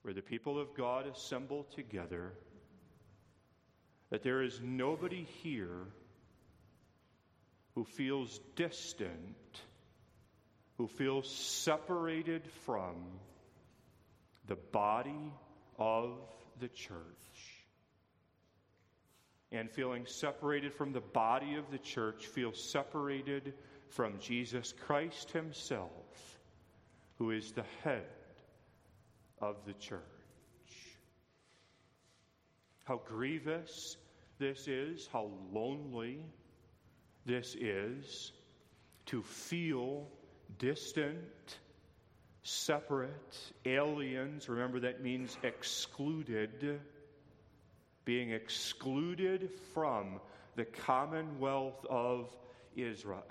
where 0.03 0.15
the 0.15 0.23
people 0.23 0.59
of 0.59 0.75
God 0.75 1.07
assemble 1.07 1.65
together, 1.75 2.33
that 4.11 4.23
there 4.23 4.43
is 4.43 4.61
nobody 4.63 5.27
here 5.43 5.87
who 7.75 7.85
feels 7.85 8.41
distant, 8.57 9.61
who 10.77 10.87
feels 10.87 11.31
separated 11.31 12.43
from 12.65 12.97
the 14.47 14.57
body 14.57 15.33
of 15.79 16.13
the 16.61 16.69
church. 16.69 16.97
And 19.53 19.71
feeling 19.71 20.07
separated 20.07 20.73
from 20.73 20.93
the 20.93 21.01
body 21.01 21.57
of 21.57 21.71
the 21.71 21.79
church, 21.79 22.27
feel 22.27 22.55
separated 22.55 23.53
from 23.91 24.19
Jesus 24.19 24.73
Christ 24.87 25.31
Himself, 25.31 26.39
who 27.19 27.31
is 27.33 27.53
the 27.53 27.65
head 27.85 28.07
of 29.41 29.57
the 29.67 29.75
church. 29.75 30.01
How 32.85 33.03
grievous 33.05 33.99
this 34.39 34.67
is, 34.69 35.09
how 35.13 35.31
lonely 35.53 36.25
this 37.27 37.55
is 37.55 38.33
to 39.07 39.23
feel 39.23 40.09
distant, 40.59 41.19
separate, 42.43 43.53
aliens. 43.65 44.49
Remember, 44.49 44.81
that 44.81 45.03
means 45.03 45.37
excluded, 45.43 46.81
being 48.05 48.31
excluded 48.31 49.51
from 49.73 50.21
the 50.57 50.65
commonwealth 50.65 51.85
of 51.89 52.37
Israel. 52.77 53.25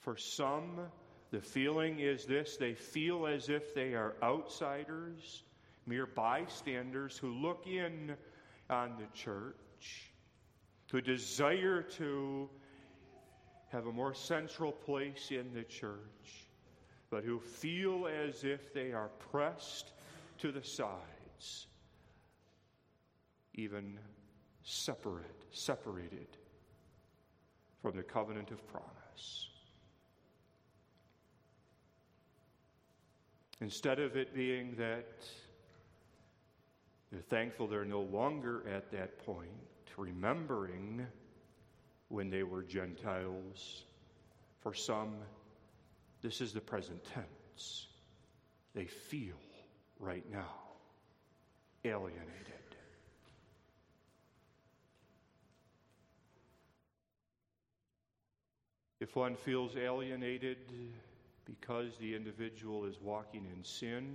For 0.00 0.16
some, 0.16 0.80
the 1.30 1.40
feeling 1.40 2.00
is 2.00 2.24
this 2.24 2.56
they 2.56 2.74
feel 2.74 3.26
as 3.26 3.48
if 3.48 3.74
they 3.74 3.94
are 3.94 4.16
outsiders, 4.22 5.44
mere 5.86 6.06
bystanders 6.06 7.16
who 7.16 7.32
look 7.32 7.66
in 7.66 8.16
on 8.68 8.96
the 8.98 9.06
church, 9.18 10.12
who 10.90 11.00
desire 11.00 11.82
to 11.82 12.50
have 13.68 13.86
a 13.86 13.92
more 13.92 14.12
central 14.12 14.72
place 14.72 15.30
in 15.30 15.54
the 15.54 15.62
church, 15.62 16.48
but 17.08 17.24
who 17.24 17.40
feel 17.40 18.06
as 18.06 18.44
if 18.44 18.74
they 18.74 18.92
are 18.92 19.08
pressed 19.30 19.92
to 20.38 20.52
the 20.52 20.62
sides, 20.62 21.66
even 23.54 23.98
separate, 24.62 25.44
separated 25.50 26.28
from 27.80 27.96
the 27.96 28.02
covenant 28.02 28.50
of 28.50 28.66
promise. 28.68 29.48
Instead 33.60 33.98
of 33.98 34.16
it 34.16 34.34
being 34.34 34.74
that 34.76 35.24
they're 37.10 37.20
thankful 37.20 37.66
they're 37.66 37.84
no 37.84 38.00
longer 38.00 38.64
at 38.68 38.90
that 38.90 39.24
point, 39.24 39.50
remembering 39.96 41.06
when 42.08 42.30
they 42.30 42.42
were 42.42 42.62
Gentiles. 42.62 43.84
For 44.60 44.74
some, 44.74 45.14
this 46.22 46.40
is 46.40 46.52
the 46.52 46.60
present 46.60 47.02
tense. 47.04 47.88
They 48.74 48.86
feel 48.86 49.36
right 49.98 50.24
now 50.30 50.54
alienated. 51.84 52.61
If 59.02 59.16
one 59.16 59.34
feels 59.34 59.76
alienated 59.76 60.58
because 61.44 61.96
the 61.98 62.14
individual 62.14 62.84
is 62.84 63.00
walking 63.02 63.48
in 63.52 63.64
sin, 63.64 64.14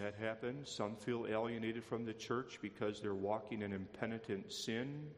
that 0.00 0.14
happens. 0.14 0.70
Some 0.70 0.94
feel 0.94 1.26
alienated 1.28 1.82
from 1.82 2.04
the 2.04 2.12
church 2.12 2.60
because 2.62 3.00
they're 3.00 3.16
walking 3.16 3.62
in 3.62 3.72
impenitent 3.72 4.52
sin. 4.52 5.08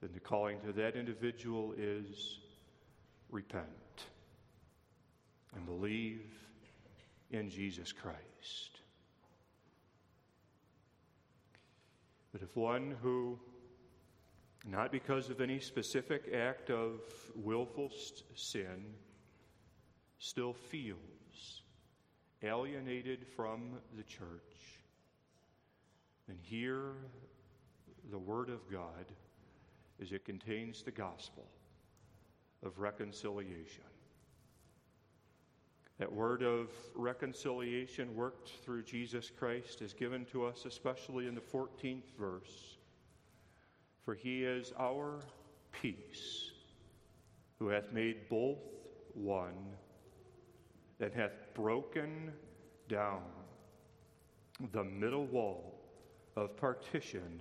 Then 0.00 0.10
the 0.12 0.18
calling 0.18 0.58
to 0.62 0.72
that 0.72 0.96
individual 0.96 1.72
is 1.78 2.40
repent 3.30 3.68
and 5.54 5.64
believe 5.64 6.26
in 7.30 7.48
Jesus 7.48 7.92
Christ. 7.92 8.80
But 12.32 12.42
if 12.42 12.56
one 12.56 12.96
who, 13.02 13.38
not 14.66 14.92
because 14.92 15.30
of 15.30 15.40
any 15.40 15.58
specific 15.58 16.32
act 16.34 16.70
of 16.70 17.00
willful 17.34 17.90
sin, 18.34 18.84
still 20.18 20.52
feels 20.52 21.62
alienated 22.42 23.26
from 23.36 23.78
the 23.96 24.02
church, 24.02 24.80
then 26.28 26.36
hear 26.42 26.92
the 28.10 28.18
Word 28.18 28.50
of 28.50 28.70
God 28.70 29.12
as 30.00 30.12
it 30.12 30.24
contains 30.24 30.82
the 30.82 30.90
gospel 30.90 31.46
of 32.64 32.78
reconciliation. 32.78 33.84
That 35.98 36.10
word 36.10 36.42
of 36.42 36.70
reconciliation 36.94 38.14
worked 38.14 38.52
through 38.64 38.84
Jesus 38.84 39.30
Christ 39.30 39.82
is 39.82 39.92
given 39.92 40.24
to 40.26 40.46
us, 40.46 40.64
especially 40.64 41.26
in 41.26 41.34
the 41.34 41.42
14th 41.42 42.16
verse. 42.18 42.78
For 44.10 44.16
he 44.16 44.42
is 44.42 44.72
our 44.76 45.20
peace, 45.70 46.50
who 47.60 47.68
hath 47.68 47.92
made 47.92 48.28
both 48.28 48.58
one 49.14 49.54
that 50.98 51.14
hath 51.14 51.54
broken 51.54 52.32
down 52.88 53.22
the 54.72 54.82
middle 54.82 55.26
wall 55.26 55.80
of 56.34 56.56
partition 56.56 57.40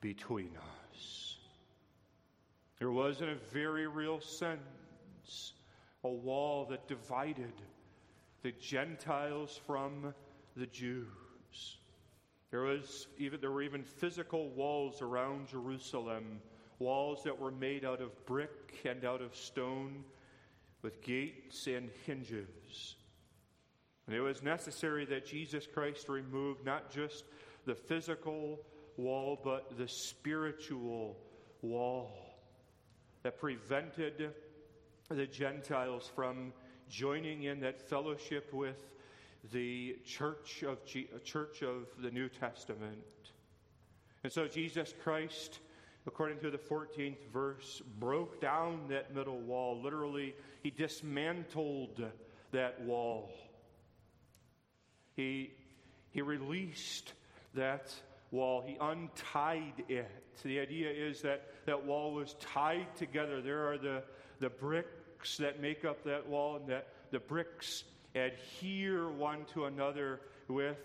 between 0.00 0.52
us. 0.92 1.38
There 2.78 2.92
was, 2.92 3.20
in 3.20 3.30
a 3.30 3.34
very 3.34 3.88
real 3.88 4.20
sense, 4.20 5.54
a 6.04 6.08
wall 6.08 6.66
that 6.66 6.86
divided 6.86 7.54
the 8.42 8.52
Gentiles 8.52 9.60
from 9.66 10.14
the 10.54 10.66
Jews. 10.66 11.78
There 12.54 12.62
was 12.62 13.08
even 13.18 13.40
there 13.40 13.50
were 13.50 13.62
even 13.62 13.82
physical 13.82 14.48
walls 14.50 15.02
around 15.02 15.48
Jerusalem, 15.48 16.40
walls 16.78 17.24
that 17.24 17.36
were 17.36 17.50
made 17.50 17.84
out 17.84 18.00
of 18.00 18.24
brick 18.26 18.78
and 18.84 19.04
out 19.04 19.20
of 19.20 19.34
stone 19.34 20.04
with 20.80 21.02
gates 21.02 21.66
and 21.66 21.90
hinges. 22.06 22.94
And 24.06 24.14
it 24.14 24.20
was 24.20 24.40
necessary 24.40 25.04
that 25.06 25.26
Jesus 25.26 25.66
Christ 25.66 26.08
remove 26.08 26.64
not 26.64 26.92
just 26.92 27.24
the 27.66 27.74
physical 27.74 28.60
wall, 28.96 29.36
but 29.42 29.76
the 29.76 29.88
spiritual 29.88 31.16
wall 31.60 32.12
that 33.24 33.40
prevented 33.40 34.32
the 35.08 35.26
Gentiles 35.26 36.08
from 36.14 36.52
joining 36.88 37.42
in 37.42 37.58
that 37.62 37.82
fellowship 37.82 38.52
with 38.52 38.76
the 39.52 39.96
church 40.04 40.62
of, 40.62 40.84
G- 40.84 41.08
uh, 41.14 41.18
church 41.20 41.62
of 41.62 41.86
the 42.02 42.10
New 42.10 42.28
Testament. 42.28 42.98
And 44.22 44.32
so 44.32 44.46
Jesus 44.46 44.94
Christ 45.02 45.60
according 46.06 46.38
to 46.40 46.50
the 46.50 46.58
14th 46.58 47.16
verse, 47.32 47.82
broke 47.98 48.40
down 48.40 48.88
that 48.88 49.14
middle 49.14 49.38
wall. 49.38 49.80
Literally, 49.80 50.34
he 50.62 50.70
dismantled 50.70 52.02
that 52.52 52.80
wall. 52.82 53.32
He, 55.16 55.52
he 56.10 56.20
released 56.20 57.12
that 57.54 57.94
wall, 58.30 58.64
he 58.66 58.76
untied 58.80 59.84
it. 59.88 60.10
The 60.42 60.58
idea 60.58 60.90
is 60.90 61.22
that 61.22 61.46
that 61.66 61.84
wall 61.84 62.12
was 62.12 62.34
tied 62.40 62.94
together. 62.96 63.40
There 63.40 63.70
are 63.70 63.78
the, 63.78 64.02
the 64.40 64.50
bricks 64.50 65.38
that 65.38 65.62
make 65.62 65.84
up 65.84 66.02
that 66.04 66.28
wall, 66.28 66.56
and 66.56 66.68
that 66.68 66.88
the 67.12 67.20
bricks 67.20 67.84
adhere 68.14 69.10
one 69.10 69.44
to 69.54 69.64
another 69.64 70.20
with 70.48 70.78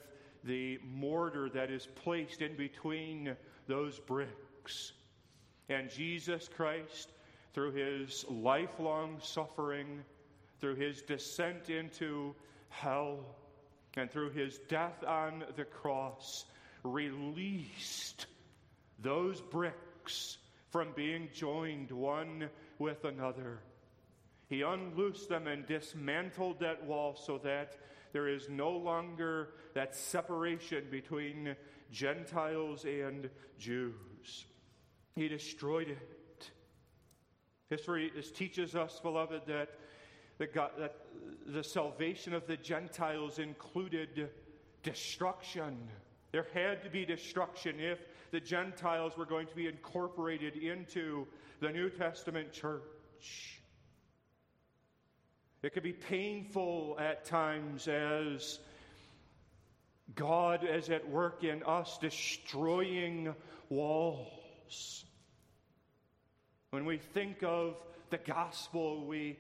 the 0.43 0.80
mortar 0.84 1.49
that 1.49 1.69
is 1.69 1.88
placed 1.95 2.41
in 2.41 2.55
between 2.55 3.36
those 3.67 3.99
bricks. 3.99 4.93
And 5.67 5.89
Jesus 5.89 6.49
Christ, 6.55 7.11
through 7.53 7.71
his 7.71 8.25
lifelong 8.30 9.19
suffering, 9.21 10.03
through 10.59 10.75
his 10.75 11.01
descent 11.01 11.69
into 11.69 12.36
hell, 12.69 13.19
and 13.95 14.09
through 14.09 14.32
his 14.32 14.59
death 14.69 15.03
on 15.05 15.43
the 15.55 15.65
cross, 15.65 16.45
released 16.84 18.27
those 18.99 19.41
bricks 19.41 20.38
from 20.69 20.89
being 20.95 21.30
joined 21.34 21.91
one 21.91 22.49
with 22.77 23.03
another. 23.03 23.59
He 24.50 24.64
unloosed 24.64 25.30
them 25.30 25.47
and 25.47 25.66
dismantled 25.68 26.60
that 26.60 26.84
wall 26.84 27.16
so 27.16 27.38
that 27.43 27.78
there 28.12 28.28
is 28.28 28.50
no 28.50 28.72
longer 28.72 29.50
that 29.76 29.95
separation 29.95 30.86
between 30.89 31.56
Gentiles 31.91 32.84
and 32.86 33.30
Jews. 33.60 34.45
He 35.16 35.28
destroyed 35.28 35.89
it. 35.89 36.52
History 37.70 38.12
teaches 38.34 38.76
us, 38.76 39.00
beloved, 39.00 39.43
that 39.45 39.70
the, 40.39 40.47
God, 40.47 40.72
that 40.80 40.95
the 41.45 41.64
salvation 41.64 42.34
of 42.34 42.47
the 42.47 42.58
Gentiles 42.58 43.38
included 43.38 44.32
destruction. 44.82 45.78
There 46.32 46.47
had 46.54 46.84
to 46.84 46.89
be 46.89 47.06
destruction 47.06 47.80
if 47.80 48.00
the 48.32 48.39
Gentiles 48.39 49.18
were 49.18 49.26
going 49.26 49.47
to 49.47 49.56
be 49.56 49.68
incorporated 49.68 50.56
into 50.56 51.28
the 51.60 51.70
New 51.70 51.89
Testament 51.89 52.52
church. 52.52 53.59
It 55.62 55.74
could 55.74 55.84
be 55.84 55.93
painful 55.93 56.97
at 56.99 57.26
times 57.26 57.88
as 57.88 58.60
God 60.16 60.64
is 60.64 60.89
at 60.89 61.10
work 61.10 61.43
in 61.43 61.64
us, 61.64 61.97
destroying 61.99 63.36
walls. 63.70 65.05
When 66.70 66.86
we 66.86 66.97
think 66.97 67.43
of 67.43 67.76
the 68.10 68.18
gospel, 68.18 69.05
we 69.05 69.38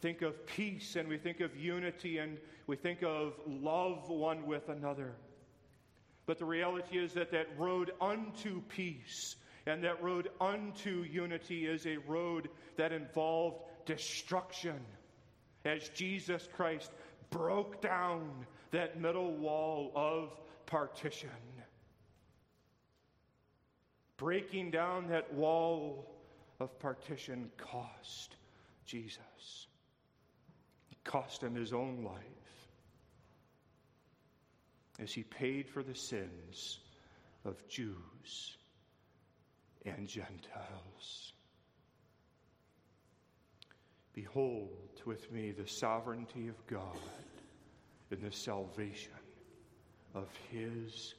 think 0.00 0.22
of 0.22 0.46
peace 0.46 0.96
and 0.96 1.08
we 1.08 1.18
think 1.18 1.40
of 1.40 1.56
unity 1.56 2.18
and 2.18 2.38
we 2.66 2.76
think 2.76 3.02
of 3.02 3.34
love 3.46 4.08
one 4.08 4.46
with 4.46 4.68
another. 4.68 5.14
But 6.24 6.38
the 6.38 6.44
reality 6.44 6.98
is 6.98 7.12
that 7.14 7.32
that 7.32 7.48
road 7.58 7.92
unto 8.00 8.62
peace 8.68 9.36
and 9.66 9.84
that 9.84 10.02
road 10.02 10.30
unto 10.40 11.02
unity 11.02 11.66
is 11.66 11.86
a 11.86 11.98
road 12.06 12.48
that 12.76 12.92
involved 12.92 13.62
destruction. 13.86 14.78
As 15.64 15.88
Jesus 15.90 16.48
Christ 16.54 16.90
broke 17.30 17.80
down 17.80 18.46
that 18.70 19.00
middle 19.00 19.32
wall 19.32 19.92
of 19.94 20.30
partition, 20.66 21.30
breaking 24.16 24.70
down 24.70 25.08
that 25.08 25.32
wall 25.34 26.14
of 26.60 26.78
partition 26.78 27.50
cost 27.56 28.36
Jesus. 28.84 29.66
It 30.90 31.02
cost 31.04 31.42
him 31.42 31.54
his 31.54 31.72
own 31.72 32.02
life 32.04 32.22
as 34.98 35.12
he 35.12 35.22
paid 35.22 35.68
for 35.68 35.82
the 35.82 35.94
sins 35.94 36.80
of 37.44 37.68
Jews 37.68 38.56
and 39.84 40.08
Gentiles. 40.08 41.32
Behold 44.12 44.87
with 45.06 45.30
me 45.32 45.50
the 45.50 45.66
sovereignty 45.66 46.48
of 46.48 46.66
God 46.66 46.98
in 48.10 48.20
the 48.22 48.32
salvation 48.32 49.12
of 50.14 50.28
his 50.50 51.14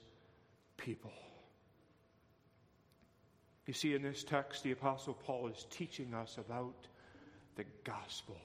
people. 0.78 1.14
You 3.68 3.74
see, 3.74 3.94
in 3.94 4.02
this 4.02 4.24
text, 4.24 4.64
the 4.64 4.72
Apostle 4.72 5.14
Paul 5.14 5.48
is 5.48 5.68
teaching 5.70 6.14
us 6.14 6.38
about 6.38 6.88
the 7.56 7.66
gospel. 7.84 8.38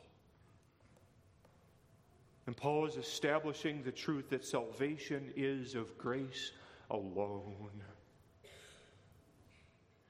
And 2.47 2.55
Paul 2.55 2.87
is 2.87 2.97
establishing 2.97 3.83
the 3.83 3.93
truth 3.93 4.29
that 4.31 4.45
salvation 4.45 5.33
is 5.35 5.75
of 5.75 5.97
grace 5.97 6.53
alone. 6.91 7.71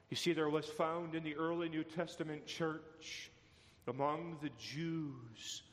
You 0.09 0.17
see, 0.17 0.33
there 0.33 0.49
was 0.49 0.65
found 0.65 1.15
in 1.15 1.23
the 1.23 1.35
early 1.35 1.69
New 1.69 1.83
Testament 1.83 2.45
church 2.45 3.31
among 3.87 4.37
the 4.41 4.49
Jews, 4.57 5.63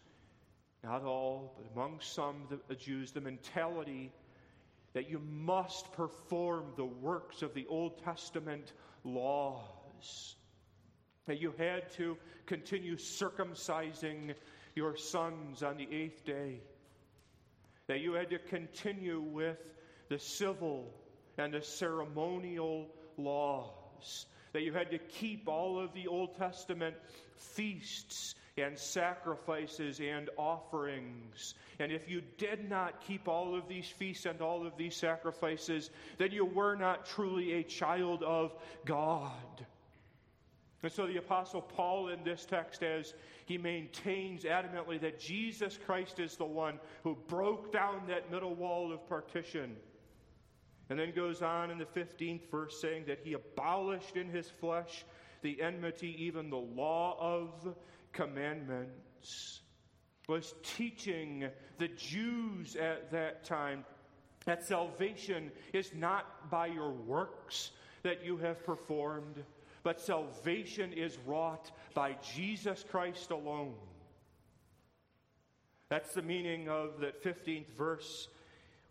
not 0.85 1.03
all, 1.05 1.55
but 1.57 1.67
among 1.75 2.01
some 2.01 2.47
the 2.69 2.75
Jews, 2.75 3.13
the 3.13 3.21
mentality 3.21 4.13
that 4.93 5.09
you 5.09 5.21
must 5.21 5.93
perform 5.93 6.67
the 6.77 6.85
works 6.85 7.43
of 7.43 7.55
the 7.55 7.67
Old 7.67 8.03
Testament 8.05 8.73
laws. 9.05 10.37
That 11.27 11.41
you 11.41 11.55
had 11.57 11.91
to 11.93 12.17
continue 12.47 12.97
circumcising 12.97 14.35
your 14.75 14.97
sons 14.97 15.63
on 15.63 15.77
the 15.77 15.89
eighth 15.91 16.25
day. 16.25 16.61
That 17.87 18.01
you 18.01 18.13
had 18.15 18.31
to 18.31 18.39
continue 18.39 19.21
with 19.21 19.73
the 20.09 20.19
civil 20.19 20.93
and 21.39 21.55
the 21.55 21.63
ceremonial 21.63 22.89
laws. 23.17 24.27
That 24.53 24.63
you 24.63 24.73
had 24.73 24.91
to 24.91 24.99
keep 24.99 25.49
all 25.49 25.79
of 25.79 25.93
the 25.95 26.09
Old 26.09 26.37
Testament 26.37 26.97
feasts 27.37 28.35
and 28.57 28.79
sacrifices 28.79 30.01
and 30.01 30.29
offerings. 30.37 31.55
And 31.79 31.91
if 31.91 32.09
you 32.09 32.23
did 32.37 32.69
not 32.69 33.01
keep 33.01 33.29
all 33.29 33.57
of 33.57 33.67
these 33.67 33.89
feasts 33.89 34.27
and 34.27 34.43
all 34.43 34.67
of 34.67 34.77
these 34.77 34.95
sacrifices, 34.95 35.91
then 36.19 36.33
you 36.33 36.45
were 36.45 36.77
not 36.77 37.07
truly 37.07 37.55
a 37.55 37.63
child 37.63 38.23
of 38.23 38.55
God. 38.85 39.67
And 40.83 40.93
so 40.93 41.07
the 41.07 41.19
Apostle 41.19 41.63
Paul 41.63 42.09
in 42.09 42.25
this 42.25 42.45
text, 42.45 42.83
as 42.83 43.15
he 43.47 43.57
maintains 43.57 44.45
adamantly 44.45 45.01
that 45.01 45.21
Jesus 45.21 45.79
Christ 45.87 46.19
is 46.19 46.37
the 46.37 46.45
one 46.45 46.79
who 47.05 47.17
broke 47.29 47.73
down 47.73 48.03
that 48.09 48.31
middle 48.31 48.55
wall 48.55 48.93
of 48.93 49.09
partition. 49.09 49.77
And 50.93 51.01
then 51.01 51.13
goes 51.13 51.41
on 51.41 51.71
in 51.71 51.79
the 51.79 51.87
15th 51.87 52.51
verse 52.51 52.79
saying 52.79 53.05
that 53.07 53.21
he 53.25 53.33
abolished 53.33 54.19
in 54.19 54.29
his 54.29 54.51
flesh 54.51 55.07
the 55.41 55.63
enmity, 55.63 56.15
even 56.23 56.51
the 56.51 56.59
law 56.59 57.17
of 57.19 57.75
commandments, 58.13 59.63
was 60.29 60.53
teaching 60.63 61.49
the 61.79 61.89
Jews 61.89 62.77
at 62.77 63.11
that 63.11 63.43
time 63.43 63.87
that 64.45 64.67
salvation 64.67 65.51
is 65.73 65.95
not 65.95 66.51
by 66.51 66.67
your 66.67 66.91
works 66.91 67.71
that 68.03 68.23
you 68.23 68.37
have 68.37 68.63
performed, 68.63 69.43
but 69.85 69.99
salvation 69.99 70.93
is 70.93 71.17
wrought 71.25 71.71
by 71.95 72.19
Jesus 72.35 72.85
Christ 72.87 73.31
alone. 73.31 73.73
That's 75.89 76.13
the 76.13 76.21
meaning 76.21 76.69
of 76.69 77.01
that 77.01 77.25
15th 77.25 77.71
verse 77.79 78.29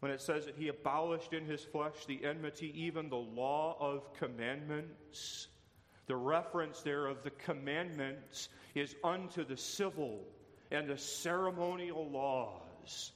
when 0.02 0.12
it 0.12 0.20
says 0.20 0.46
that 0.46 0.56
he 0.56 0.68
abolished 0.68 1.32
in 1.32 1.46
his 1.46 1.64
flesh 1.64 2.06
the 2.08 2.26
enmity, 2.26 2.74
even 2.76 3.08
the 3.08 3.16
law 3.16 3.78
of 3.80 4.14
commandments. 4.16 5.48
The 6.08 6.16
reference 6.16 6.82
there 6.82 7.06
of 7.06 7.24
the 7.24 7.30
commandments 7.30 8.50
is 8.74 8.96
unto 9.04 9.46
the 9.46 9.56
civil 9.56 10.24
and 10.72 10.90
the 10.90 10.98
ceremonial 10.98 12.10
laws. 12.10 13.12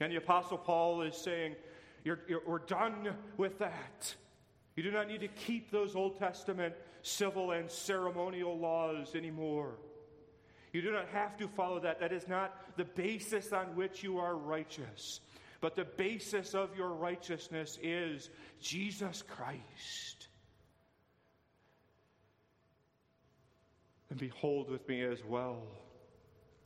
And 0.00 0.10
the 0.10 0.16
Apostle 0.16 0.58
Paul 0.58 1.02
is 1.02 1.16
saying, 1.16 1.54
you're, 2.04 2.18
you're, 2.28 2.42
We're 2.44 2.58
done 2.58 3.14
with 3.36 3.60
that. 3.60 4.14
You 4.74 4.82
do 4.82 4.90
not 4.90 5.06
need 5.06 5.20
to 5.20 5.28
keep 5.28 5.70
those 5.70 5.94
Old 5.94 6.18
Testament 6.18 6.74
civil 7.02 7.52
and 7.52 7.70
ceremonial 7.70 8.58
laws 8.58 9.14
anymore. 9.14 9.76
You 10.72 10.82
do 10.82 10.90
not 10.90 11.08
have 11.10 11.36
to 11.38 11.48
follow 11.48 11.78
that. 11.80 12.00
That 12.00 12.12
is 12.12 12.26
not 12.26 12.76
the 12.76 12.84
basis 12.84 13.52
on 13.52 13.76
which 13.76 14.02
you 14.02 14.18
are 14.18 14.36
righteous. 14.36 15.20
But 15.60 15.76
the 15.76 15.84
basis 15.84 16.54
of 16.54 16.76
your 16.76 16.90
righteousness 16.90 17.78
is 17.82 18.30
Jesus 18.60 19.22
Christ. 19.22 20.28
And 24.10 24.18
behold 24.18 24.70
with 24.70 24.88
me 24.88 25.02
as 25.02 25.24
well 25.24 25.62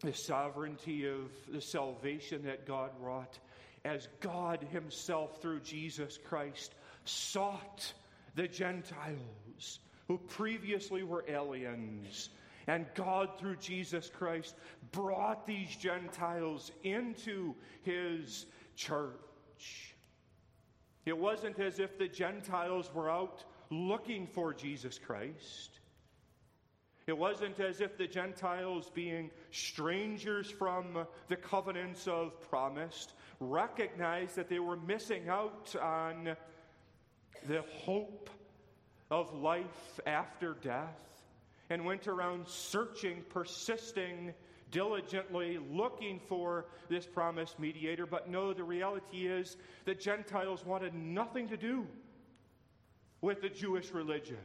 the 0.02 0.12
sovereignty 0.12 1.06
of 1.06 1.30
the 1.52 1.60
salvation 1.60 2.44
that 2.44 2.66
God 2.66 2.90
wrought 3.00 3.38
as 3.84 4.08
God 4.20 4.66
Himself, 4.70 5.40
through 5.40 5.60
Jesus 5.60 6.18
Christ, 6.22 6.74
sought 7.04 7.92
the 8.34 8.48
Gentiles 8.48 9.80
who 10.06 10.18
previously 10.18 11.02
were 11.02 11.24
aliens. 11.28 12.30
And 12.66 12.86
God, 12.94 13.30
through 13.38 13.56
Jesus 13.56 14.10
Christ, 14.10 14.54
brought 14.92 15.46
these 15.46 15.74
Gentiles 15.76 16.70
into 16.82 17.54
His 17.82 18.46
church. 18.80 19.94
It 21.04 21.16
wasn't 21.16 21.58
as 21.58 21.78
if 21.78 21.98
the 21.98 22.08
Gentiles 22.08 22.90
were 22.94 23.10
out 23.10 23.44
looking 23.70 24.26
for 24.26 24.54
Jesus 24.54 24.98
Christ. 24.98 25.80
It 27.06 27.16
wasn't 27.16 27.58
as 27.60 27.80
if 27.80 27.98
the 27.98 28.06
Gentiles, 28.06 28.90
being 28.94 29.30
strangers 29.50 30.50
from 30.50 31.06
the 31.28 31.36
covenants 31.36 32.06
of 32.06 32.40
promise, 32.48 33.08
recognized 33.40 34.36
that 34.36 34.48
they 34.48 34.60
were 34.60 34.76
missing 34.76 35.28
out 35.28 35.74
on 35.76 36.36
the 37.48 37.62
hope 37.84 38.30
of 39.10 39.34
life 39.34 40.00
after 40.06 40.54
death 40.62 41.24
and 41.68 41.84
went 41.84 42.06
around 42.06 42.46
searching, 42.46 43.24
persisting, 43.28 44.32
diligently 44.70 45.58
looking 45.70 46.20
for 46.20 46.66
this 46.88 47.06
promised 47.06 47.58
mediator. 47.58 48.06
But 48.06 48.28
no, 48.28 48.52
the 48.52 48.64
reality 48.64 49.26
is 49.26 49.56
that 49.84 50.00
Gentiles 50.00 50.64
wanted 50.64 50.94
nothing 50.94 51.48
to 51.48 51.56
do 51.56 51.86
with 53.20 53.42
the 53.42 53.48
Jewish 53.48 53.90
religion. 53.90 54.38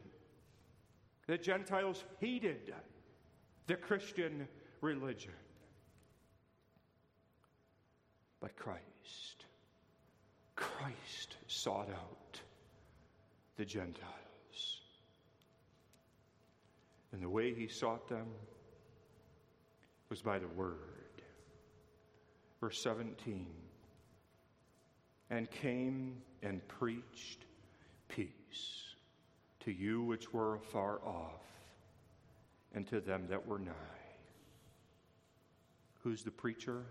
The 1.27 1.37
Gentiles 1.37 2.03
hated 2.19 2.73
the 3.67 3.75
Christian 3.75 4.47
religion. 4.81 5.31
But 8.39 8.55
Christ, 8.55 9.45
Christ 10.55 11.37
sought 11.47 11.89
out 11.89 12.39
the 13.57 13.65
Gentiles. 13.65 14.81
And 17.11 17.23
the 17.23 17.29
way 17.29 17.53
he 17.53 17.67
sought 17.67 18.07
them 18.07 18.27
was 20.09 20.21
by 20.21 20.39
the 20.39 20.47
word. 20.47 21.21
Verse 22.59 22.81
17 22.81 23.47
and 25.29 25.49
came 25.49 26.21
and 26.43 26.65
preached 26.67 27.45
peace 28.07 28.95
to 29.61 29.71
you 29.71 30.03
which 30.03 30.31
were 30.31 30.55
afar 30.55 30.99
off, 31.03 31.41
and 32.73 32.87
to 32.87 32.99
them 33.01 33.25
that 33.29 33.47
were 33.47 33.57
nigh. 33.57 33.73
Who's 36.03 36.23
the 36.23 36.31
preacher? 36.31 36.83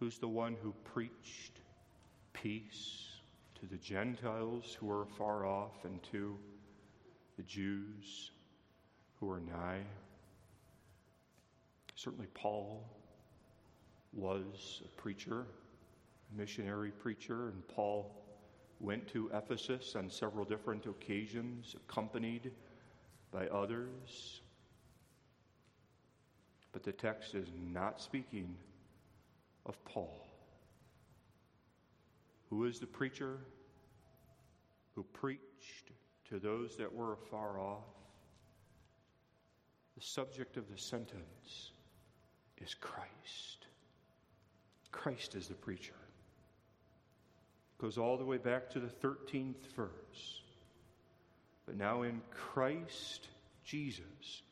Who's 0.00 0.18
the 0.18 0.28
one 0.28 0.56
who 0.62 0.72
preached 0.84 1.60
peace 2.32 3.04
to 3.60 3.66
the 3.66 3.76
Gentiles 3.76 4.76
who 4.78 4.86
were 4.86 5.06
far 5.18 5.44
off 5.44 5.84
and 5.84 6.02
to 6.12 6.38
the 7.36 7.42
Jews 7.42 8.30
who 9.20 9.26
were 9.26 9.40
nigh? 9.40 9.84
Certainly, 11.96 12.26
Paul 12.34 12.86
was 14.12 14.82
a 14.84 14.88
preacher, 15.00 15.46
a 16.30 16.38
missionary 16.38 16.90
preacher, 16.90 17.48
and 17.48 17.66
Paul 17.68 18.22
went 18.80 19.08
to 19.08 19.30
Ephesus 19.32 19.96
on 19.96 20.10
several 20.10 20.44
different 20.44 20.84
occasions, 20.84 21.74
accompanied 21.74 22.52
by 23.32 23.46
others. 23.48 24.42
But 26.72 26.82
the 26.82 26.92
text 26.92 27.34
is 27.34 27.48
not 27.72 27.98
speaking 27.98 28.54
of 29.64 29.82
Paul. 29.86 30.26
Who 32.50 32.66
is 32.66 32.78
the 32.78 32.86
preacher 32.86 33.38
who 34.94 35.02
preached 35.02 35.92
to 36.28 36.38
those 36.38 36.76
that 36.76 36.92
were 36.92 37.14
afar 37.14 37.58
off? 37.58 37.88
The 39.94 40.02
subject 40.02 40.58
of 40.58 40.70
the 40.70 40.76
sentence 40.76 41.72
is 42.62 42.74
Christ. 42.74 43.66
Christ 44.90 45.34
is 45.34 45.48
the 45.48 45.54
preacher 45.54 45.94
goes 47.78 47.98
all 47.98 48.16
the 48.16 48.24
way 48.24 48.38
back 48.38 48.70
to 48.70 48.80
the 48.80 48.86
13th 49.06 49.66
verse, 49.74 50.40
but 51.66 51.76
now 51.76 52.02
in 52.02 52.20
Christ 52.30 53.28
Jesus. 53.64 54.42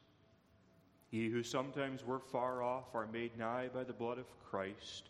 Ye 1.11 1.31
who 1.31 1.43
sometimes 1.43 2.05
were 2.05 2.19
far 2.19 2.63
off 2.63 2.95
are 2.95 3.07
made 3.07 3.39
nigh 3.39 3.69
by 3.73 3.85
the 3.85 3.93
blood 3.93 4.19
of 4.19 4.27
Christ. 4.51 5.09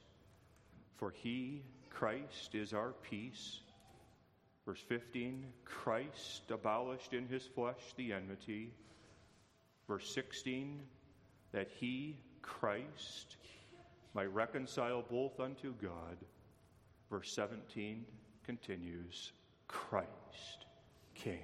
For 0.99 1.11
he, 1.11 1.63
Christ, 1.91 2.55
is 2.55 2.75
our 2.75 2.93
peace. 3.11 3.61
Verse 4.67 4.83
15 4.89 5.47
Christ 5.65 6.43
abolished 6.51 7.15
in 7.15 7.27
his 7.27 7.45
flesh 7.55 7.81
the 7.97 8.13
enmity. 8.13 8.71
Verse 9.89 10.09
16 10.15 10.81
that 11.53 11.69
he, 11.79 12.19
Christ, 12.45 13.37
might 14.15 14.33
reconcile 14.33 15.03
both 15.11 15.41
unto 15.41 15.75
God. 15.75 16.17
Verse 17.11 17.33
17 17.33 18.05
continues 18.45 19.33
Christ 19.67 20.67
came 21.15 21.39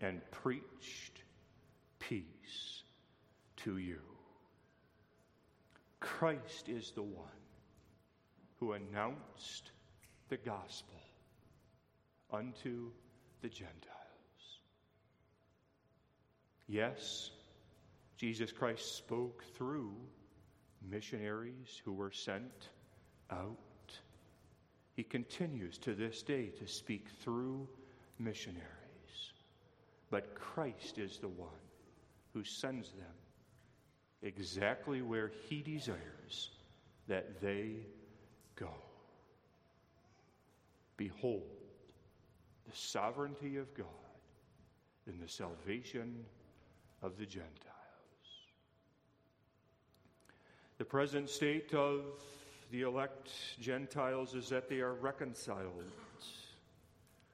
and 0.00 0.20
preached 0.30 1.22
peace 1.98 2.82
to 3.56 3.78
you. 3.78 4.00
Christ 6.00 6.68
is 6.68 6.92
the 6.92 7.02
one 7.02 7.26
who 8.58 8.72
announced 8.72 9.70
the 10.28 10.36
gospel 10.36 11.00
unto 12.32 12.90
the 13.42 13.48
Gentiles. 13.48 14.00
Yes, 16.68 17.30
Jesus 18.20 18.52
Christ 18.52 18.98
spoke 18.98 19.42
through 19.56 19.94
missionaries 20.90 21.80
who 21.86 21.94
were 21.94 22.10
sent 22.10 22.68
out. 23.30 23.56
He 24.94 25.02
continues 25.02 25.78
to 25.78 25.94
this 25.94 26.20
day 26.20 26.50
to 26.58 26.66
speak 26.66 27.06
through 27.22 27.66
missionaries. 28.18 28.66
But 30.10 30.34
Christ 30.34 30.98
is 30.98 31.16
the 31.16 31.28
one 31.28 31.48
who 32.34 32.44
sends 32.44 32.90
them 32.90 33.06
exactly 34.20 35.00
where 35.00 35.32
He 35.48 35.62
desires 35.62 36.50
that 37.08 37.40
they 37.40 37.76
go. 38.54 38.74
Behold, 40.98 41.48
the 42.68 42.76
sovereignty 42.76 43.56
of 43.56 43.72
God 43.72 43.86
in 45.06 45.18
the 45.18 45.28
salvation 45.28 46.26
of 47.00 47.16
the 47.16 47.24
Gentiles. 47.24 47.69
The 50.80 50.86
present 50.86 51.28
state 51.28 51.74
of 51.74 52.04
the 52.70 52.80
elect 52.80 53.28
Gentiles 53.60 54.34
is 54.34 54.48
that 54.48 54.66
they 54.70 54.80
are 54.80 54.94
reconciled. 54.94 55.84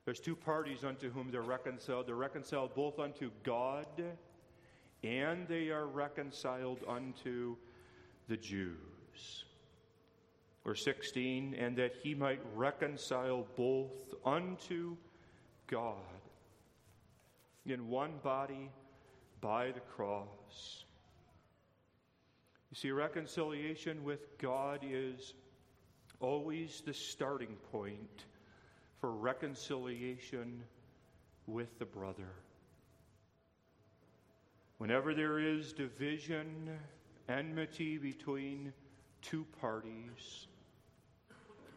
There's 0.04 0.18
two 0.18 0.34
parties 0.34 0.82
unto 0.82 1.12
whom 1.12 1.30
they're 1.30 1.42
reconciled. 1.42 2.08
They're 2.08 2.16
reconciled 2.16 2.74
both 2.74 2.98
unto 2.98 3.30
God 3.44 3.86
and 5.04 5.46
they 5.46 5.68
are 5.68 5.86
reconciled 5.86 6.80
unto 6.88 7.54
the 8.26 8.36
Jews. 8.36 9.44
Verse 10.64 10.82
16, 10.82 11.54
and 11.54 11.76
that 11.76 11.94
he 12.02 12.16
might 12.16 12.40
reconcile 12.56 13.46
both 13.56 14.12
unto 14.24 14.96
God 15.68 15.94
in 17.64 17.88
one 17.90 18.14
body 18.24 18.70
by 19.40 19.70
the 19.70 19.78
cross. 19.94 20.85
You 22.76 22.80
see, 22.80 22.90
reconciliation 22.90 24.04
with 24.04 24.36
God 24.36 24.80
is 24.86 25.32
always 26.20 26.82
the 26.84 26.92
starting 26.92 27.56
point 27.72 28.26
for 29.00 29.12
reconciliation 29.12 30.62
with 31.46 31.78
the 31.78 31.86
brother. 31.86 32.28
Whenever 34.76 35.14
there 35.14 35.38
is 35.38 35.72
division, 35.72 36.68
enmity 37.30 37.96
between 37.96 38.74
two 39.22 39.46
parties, 39.58 40.46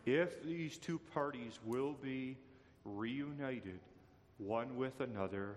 if 0.05 0.43
these 0.43 0.77
two 0.77 0.99
parties 1.13 1.59
will 1.63 1.93
be 1.93 2.35
reunited 2.83 3.79
one 4.37 4.75
with 4.75 4.99
another, 4.99 5.55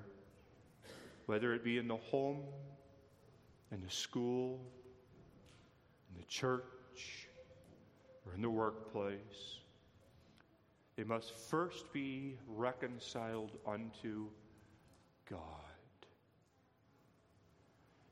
whether 1.26 1.52
it 1.52 1.64
be 1.64 1.78
in 1.78 1.88
the 1.88 1.96
home, 1.96 2.42
in 3.72 3.82
the 3.82 3.90
school, 3.90 4.60
in 6.12 6.20
the 6.20 6.26
church, 6.26 7.28
or 8.26 8.34
in 8.34 8.42
the 8.42 8.50
workplace, 8.50 9.58
they 10.96 11.04
must 11.04 11.32
first 11.32 11.92
be 11.92 12.36
reconciled 12.46 13.52
unto 13.66 14.26
God. 15.28 15.40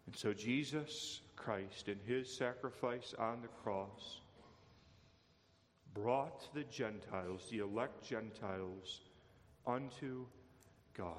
And 0.07 0.17
so 0.17 0.33
Jesus 0.33 1.21
Christ, 1.37 1.89
in 1.89 1.99
his 2.07 2.33
sacrifice 2.33 3.15
on 3.19 3.43
the 3.43 3.49
cross, 3.63 4.21
brought 5.95 6.53
the 6.55 6.65
Gentiles, 6.65 7.47
the 7.51 7.59
elect 7.59 8.09
Gentiles, 8.09 9.01
unto 9.67 10.25
God. 10.97 11.15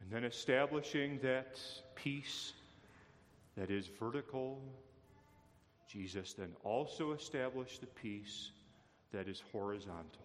And 0.00 0.10
then 0.10 0.24
establishing 0.24 1.18
that 1.22 1.58
peace 1.94 2.52
that 3.56 3.70
is 3.70 3.86
vertical, 3.86 4.60
Jesus 5.88 6.32
then 6.32 6.50
also 6.64 7.12
established 7.12 7.80
the 7.80 7.86
peace 7.86 8.50
that 9.12 9.28
is 9.28 9.42
horizontal. 9.52 10.24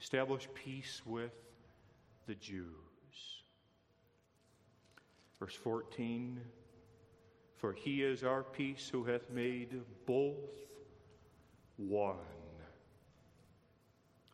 Establish 0.00 0.48
peace 0.54 1.02
with 1.06 1.32
the 2.26 2.34
Jews. 2.34 2.66
Verse 5.38 5.54
14 5.54 6.40
For 7.56 7.72
he 7.72 8.02
is 8.02 8.22
our 8.22 8.42
peace 8.42 8.88
who 8.90 9.04
hath 9.04 9.30
made 9.30 9.80
both 10.06 10.34
one. 11.76 12.16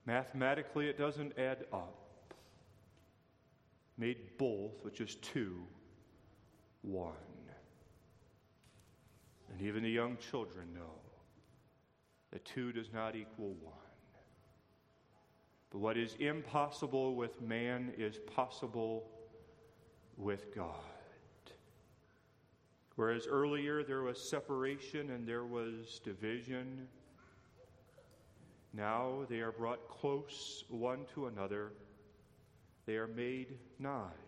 Mathematically, 0.07 0.89
it 0.89 0.99
doesn't 0.99 1.39
add 1.39 1.65
up. 1.73 2.35
Made 3.97 4.37
both, 4.39 4.73
which 4.83 5.01
is 5.01 5.15
two, 5.17 5.63
one. 6.83 7.13
And 9.53 9.67
even 9.67 9.83
the 9.83 9.91
young 9.91 10.17
children 10.31 10.75
know 10.75 11.01
that 12.33 12.45
two 12.45 12.73
does 12.73 12.93
not 12.93 13.15
equal 13.15 13.55
one. 13.63 13.75
But 15.71 15.79
what 15.79 15.97
is 15.97 16.15
impossible 16.19 17.15
with 17.15 17.41
man 17.41 17.93
is 17.97 18.19
possible 18.19 19.11
with 20.17 20.55
God. 20.55 20.75
Whereas 22.97 23.27
earlier 23.27 23.83
there 23.83 24.03
was 24.03 24.21
separation 24.21 25.11
and 25.11 25.27
there 25.27 25.45
was 25.45 26.01
division, 26.05 26.87
now 28.73 29.25
they 29.29 29.41
are 29.41 29.53
brought 29.53 29.89
close 29.89 30.65
one 30.69 31.07
to 31.15 31.27
another. 31.27 31.73
They 32.87 32.97
are 32.97 33.07
made 33.07 33.59
nigh 33.79 34.21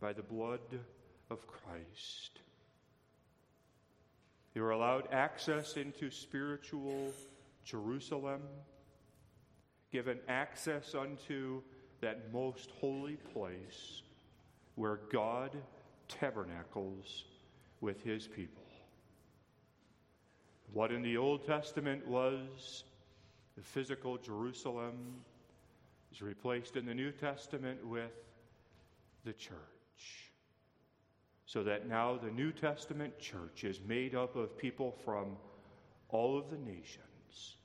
by 0.00 0.12
the 0.12 0.22
blood 0.22 0.60
of 1.30 1.46
Christ. 1.46 2.40
They 4.54 4.60
were 4.60 4.70
allowed 4.70 5.08
access 5.12 5.76
into 5.76 6.10
spiritual 6.10 7.12
Jerusalem, 7.64 8.42
given 9.90 10.18
access 10.28 10.94
unto 10.94 11.62
that 12.00 12.32
most 12.32 12.70
holy 12.80 13.16
place 13.16 14.02
where 14.74 15.00
God 15.10 15.56
tabernacles 16.08 17.24
with 17.80 18.02
his 18.02 18.26
people. 18.26 18.62
What 20.72 20.90
in 20.90 21.02
the 21.02 21.16
Old 21.16 21.46
Testament 21.46 22.06
was 22.06 22.84
the 23.56 23.62
physical 23.62 24.16
Jerusalem 24.16 25.22
is 26.10 26.22
replaced 26.22 26.76
in 26.76 26.86
the 26.86 26.94
New 26.94 27.12
Testament 27.12 27.86
with 27.86 28.12
the 29.24 29.32
church. 29.32 29.56
So 31.52 31.62
that 31.64 31.86
now 31.86 32.16
the 32.16 32.30
New 32.30 32.50
Testament 32.50 33.18
church 33.18 33.64
is 33.64 33.78
made 33.86 34.14
up 34.14 34.36
of 34.36 34.56
people 34.56 34.96
from 35.04 35.36
all 36.08 36.38
of 36.38 36.48
the 36.48 36.56
nations 36.56 37.58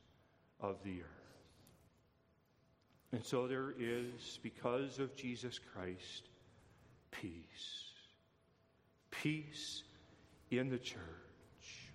of 0.60 0.76
the 0.84 1.00
earth. 1.00 1.38
And 3.14 3.24
so 3.24 3.48
there 3.48 3.74
is, 3.80 4.40
because 4.44 5.00
of 5.00 5.16
Jesus 5.16 5.58
Christ, 5.74 6.28
peace. 7.12 7.94
Peace 9.10 9.84
in 10.52 10.70
the 10.70 10.80
church. 10.80 11.94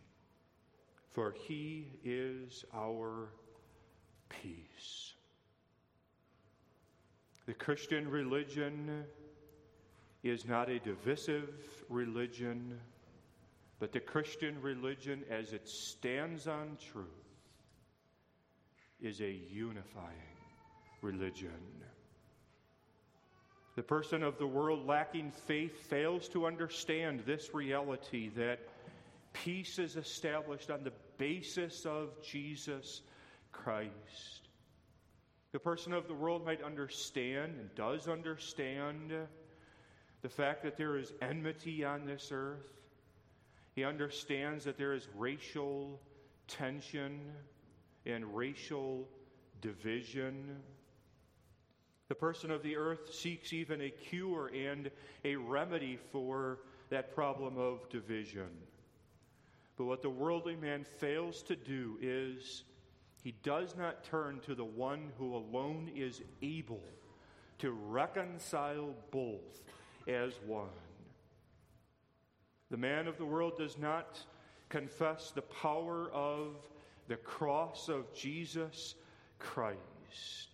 For 1.10 1.34
he 1.46 1.92
is 2.06 2.64
our 2.74 3.28
peace. 4.30 5.12
The 7.44 7.52
Christian 7.52 8.08
religion 8.08 9.04
is 10.22 10.46
not 10.46 10.68
a 10.68 10.78
divisive 10.78 11.50
religion, 11.88 12.78
but 13.78 13.92
the 13.92 14.00
Christian 14.00 14.60
religion, 14.62 15.24
as 15.28 15.52
it 15.52 15.68
stands 15.68 16.46
on 16.46 16.76
truth, 16.92 17.06
is 19.00 19.20
a 19.20 19.30
unifying 19.30 20.36
religion. 21.00 21.50
The 23.74 23.82
person 23.82 24.22
of 24.22 24.38
the 24.38 24.46
world 24.46 24.86
lacking 24.86 25.32
faith 25.32 25.86
fails 25.88 26.28
to 26.28 26.46
understand 26.46 27.20
this 27.20 27.54
reality 27.54 28.28
that 28.36 28.60
peace 29.32 29.78
is 29.78 29.96
established 29.96 30.70
on 30.70 30.84
the 30.84 30.92
basis 31.18 31.86
of 31.86 32.10
Jesus 32.22 33.00
Christ. 33.50 34.48
The 35.52 35.58
person 35.58 35.92
of 35.92 36.06
the 36.06 36.14
world 36.14 36.44
might 36.44 36.62
understand 36.62 37.56
and 37.58 37.74
does 37.74 38.08
understand 38.08 39.12
the 40.22 40.28
fact 40.28 40.62
that 40.62 40.76
there 40.76 40.96
is 40.96 41.12
enmity 41.20 41.84
on 41.84 42.06
this 42.06 42.30
earth. 42.32 42.66
He 43.74 43.84
understands 43.84 44.64
that 44.64 44.78
there 44.78 44.94
is 44.94 45.08
racial 45.16 46.00
tension 46.46 47.20
and 48.06 48.34
racial 48.36 49.08
division. 49.60 50.56
The 52.08 52.14
person 52.14 52.50
of 52.50 52.62
the 52.62 52.76
earth 52.76 53.12
seeks 53.12 53.52
even 53.52 53.80
a 53.80 53.90
cure 53.90 54.50
and 54.54 54.90
a 55.24 55.36
remedy 55.36 55.98
for 56.12 56.60
that 56.90 57.14
problem 57.14 57.56
of 57.58 57.88
division. 57.88 58.50
But 59.76 59.86
what 59.86 60.02
the 60.02 60.10
worldly 60.10 60.56
man 60.56 60.84
fails 60.84 61.42
to 61.44 61.56
do 61.56 61.96
is 62.00 62.64
he 63.24 63.34
does 63.42 63.74
not 63.76 64.04
turn 64.04 64.40
to 64.40 64.54
the 64.54 64.64
one 64.64 65.10
who 65.18 65.34
alone 65.34 65.90
is 65.96 66.20
able 66.42 66.82
to 67.58 67.70
reconcile 67.70 68.94
both 69.10 69.62
as 70.08 70.32
one. 70.46 70.68
The 72.70 72.76
man 72.76 73.06
of 73.06 73.18
the 73.18 73.24
world 73.24 73.58
does 73.58 73.76
not 73.78 74.18
confess 74.68 75.30
the 75.30 75.42
power 75.42 76.10
of 76.12 76.56
the 77.08 77.16
cross 77.16 77.88
of 77.88 78.12
Jesus 78.14 78.94
Christ. 79.38 80.48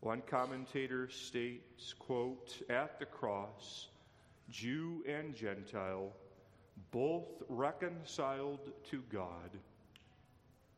One 0.00 0.22
commentator 0.26 1.08
states, 1.08 1.94
quote, 1.96 2.60
at 2.68 2.98
the 2.98 3.06
cross, 3.06 3.86
Jew 4.50 5.04
and 5.06 5.34
Gentile, 5.34 6.12
both 6.90 7.42
reconciled 7.48 8.72
to 8.90 9.02
God, 9.12 9.50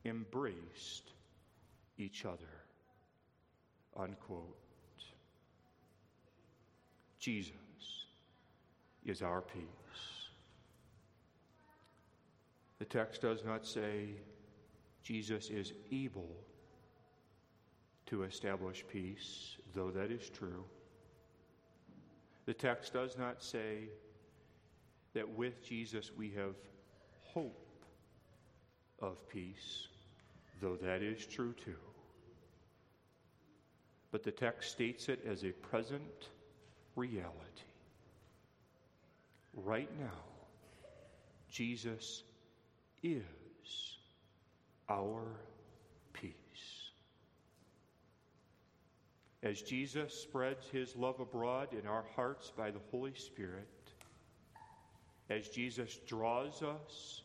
embraced 0.04 1.12
each 1.96 2.26
other. 2.26 2.60
Unquote. 3.96 4.63
Jesus 7.24 7.54
is 9.06 9.22
our 9.22 9.40
peace. 9.40 9.62
The 12.78 12.84
text 12.84 13.22
does 13.22 13.42
not 13.46 13.64
say 13.64 14.08
Jesus 15.02 15.48
is 15.48 15.72
able 15.90 16.36
to 18.08 18.24
establish 18.24 18.84
peace, 18.92 19.56
though 19.74 19.90
that 19.90 20.10
is 20.10 20.28
true. 20.28 20.64
The 22.44 22.52
text 22.52 22.92
does 22.92 23.16
not 23.16 23.42
say 23.42 23.88
that 25.14 25.26
with 25.26 25.66
Jesus 25.66 26.10
we 26.14 26.28
have 26.32 26.56
hope 27.22 27.86
of 29.00 29.26
peace, 29.30 29.88
though 30.60 30.76
that 30.76 31.00
is 31.00 31.24
true 31.24 31.54
too. 31.54 31.72
But 34.12 34.24
the 34.24 34.30
text 34.30 34.72
states 34.72 35.08
it 35.08 35.24
as 35.26 35.42
a 35.42 35.52
present 35.52 36.28
reality. 36.96 37.30
Right 39.54 39.90
now, 39.98 40.24
Jesus 41.50 42.22
is 43.02 43.22
our 44.88 45.22
peace. 46.12 46.32
As 49.42 49.60
Jesus 49.62 50.14
spreads 50.14 50.66
his 50.68 50.96
love 50.96 51.20
abroad 51.20 51.68
in 51.72 51.86
our 51.86 52.04
hearts 52.16 52.50
by 52.56 52.70
the 52.70 52.80
Holy 52.90 53.14
Spirit, 53.14 53.68
as 55.30 55.48
Jesus 55.48 56.00
draws 56.06 56.62
us 56.62 57.22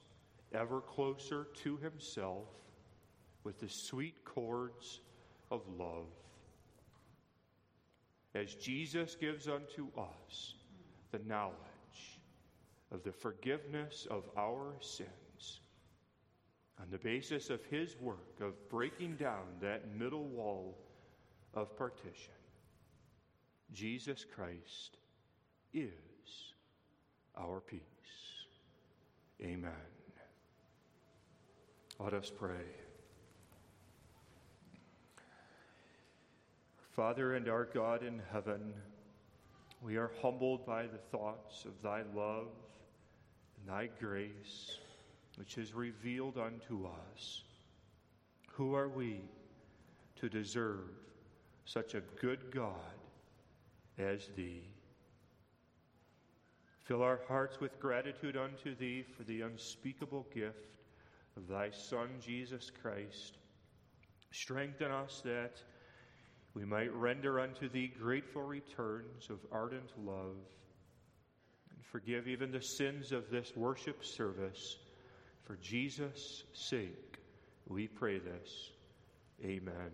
ever 0.54 0.82
closer 0.82 1.48
to 1.64 1.78
himself 1.78 2.48
with 3.44 3.60
the 3.60 3.70
sweet 3.70 4.24
cords 4.26 5.00
of 5.50 5.62
love, 5.78 6.08
as 8.36 8.56
Jesus 8.56 9.16
gives 9.16 9.48
unto 9.48 9.88
us 9.98 10.56
the 11.12 11.20
knowledge 11.28 11.56
of 12.92 13.04
the 13.04 13.12
forgiveness 13.12 14.08
of 14.10 14.24
our 14.38 14.74
sins 14.80 15.62
on 16.80 16.88
the 16.92 16.98
basis 16.98 17.50
of 17.50 17.64
his 17.66 17.96
work 18.00 18.40
of 18.42 18.70
breaking 18.70 19.16
down 19.16 19.46
that 19.62 19.96
middle 19.96 20.26
wall 20.26 20.78
of 21.54 21.76
partition. 21.78 22.34
Jesus 23.74 24.26
Christ 24.36 24.98
is 25.74 26.54
our 27.38 27.60
peace. 27.60 27.80
Amen. 29.42 29.72
Let 32.00 32.14
us 32.14 32.32
pray. 32.36 32.89
Father 36.96 37.36
and 37.36 37.48
our 37.48 37.66
God 37.66 38.04
in 38.04 38.22
heaven, 38.32 38.74
we 39.82 39.96
are 39.96 40.12
humbled 40.22 40.66
by 40.66 40.84
the 40.84 40.98
thoughts 41.12 41.66
of 41.66 41.82
thy 41.82 42.02
love 42.16 42.48
and 43.58 43.68
thy 43.68 43.90
grace, 44.00 44.78
which 45.38 45.58
is 45.58 45.74
revealed 45.74 46.38
unto 46.38 46.86
us. 46.86 47.44
Who 48.54 48.76
are 48.76 48.90
we 48.90 49.22
to 50.18 50.30
deserve 50.30 50.90
such 51.66 51.94
a 51.94 52.02
good 52.20 52.52
God 52.52 52.74
as 53.98 54.28
thee? 54.36 54.64
Fill 56.84 57.04
our 57.04 57.20
hearts 57.28 57.62
with 57.62 57.80
gratitude 57.80 58.36
unto 58.36 58.76
thee 58.76 59.04
for 59.16 59.24
the 59.24 59.42
unspeakable 59.42 60.26
gift 60.34 60.78
of 61.38 61.48
thy 61.48 61.70
Son, 61.70 62.10
Jesus 62.20 62.72
Christ. 62.82 63.38
Strengthen 64.32 64.92
us 64.92 65.22
that 65.24 65.62
we 66.54 66.66
might 66.66 66.94
render 66.94 67.40
unto 67.40 67.70
thee 67.70 67.92
grateful 68.00 68.44
returns 68.44 69.30
of 69.30 69.40
ardent 69.52 69.92
love 70.04 70.36
and 71.72 71.86
forgive 71.92 72.28
even 72.28 72.52
the 72.52 72.62
sins 72.62 73.12
of 73.12 73.30
this 73.30 73.56
worship 73.56 74.04
service. 74.04 74.78
For 75.46 75.56
Jesus' 75.58 76.44
sake, 76.54 77.20
we 77.68 77.88
pray 77.88 78.20
this. 78.20 78.72
Amen. 79.44 79.92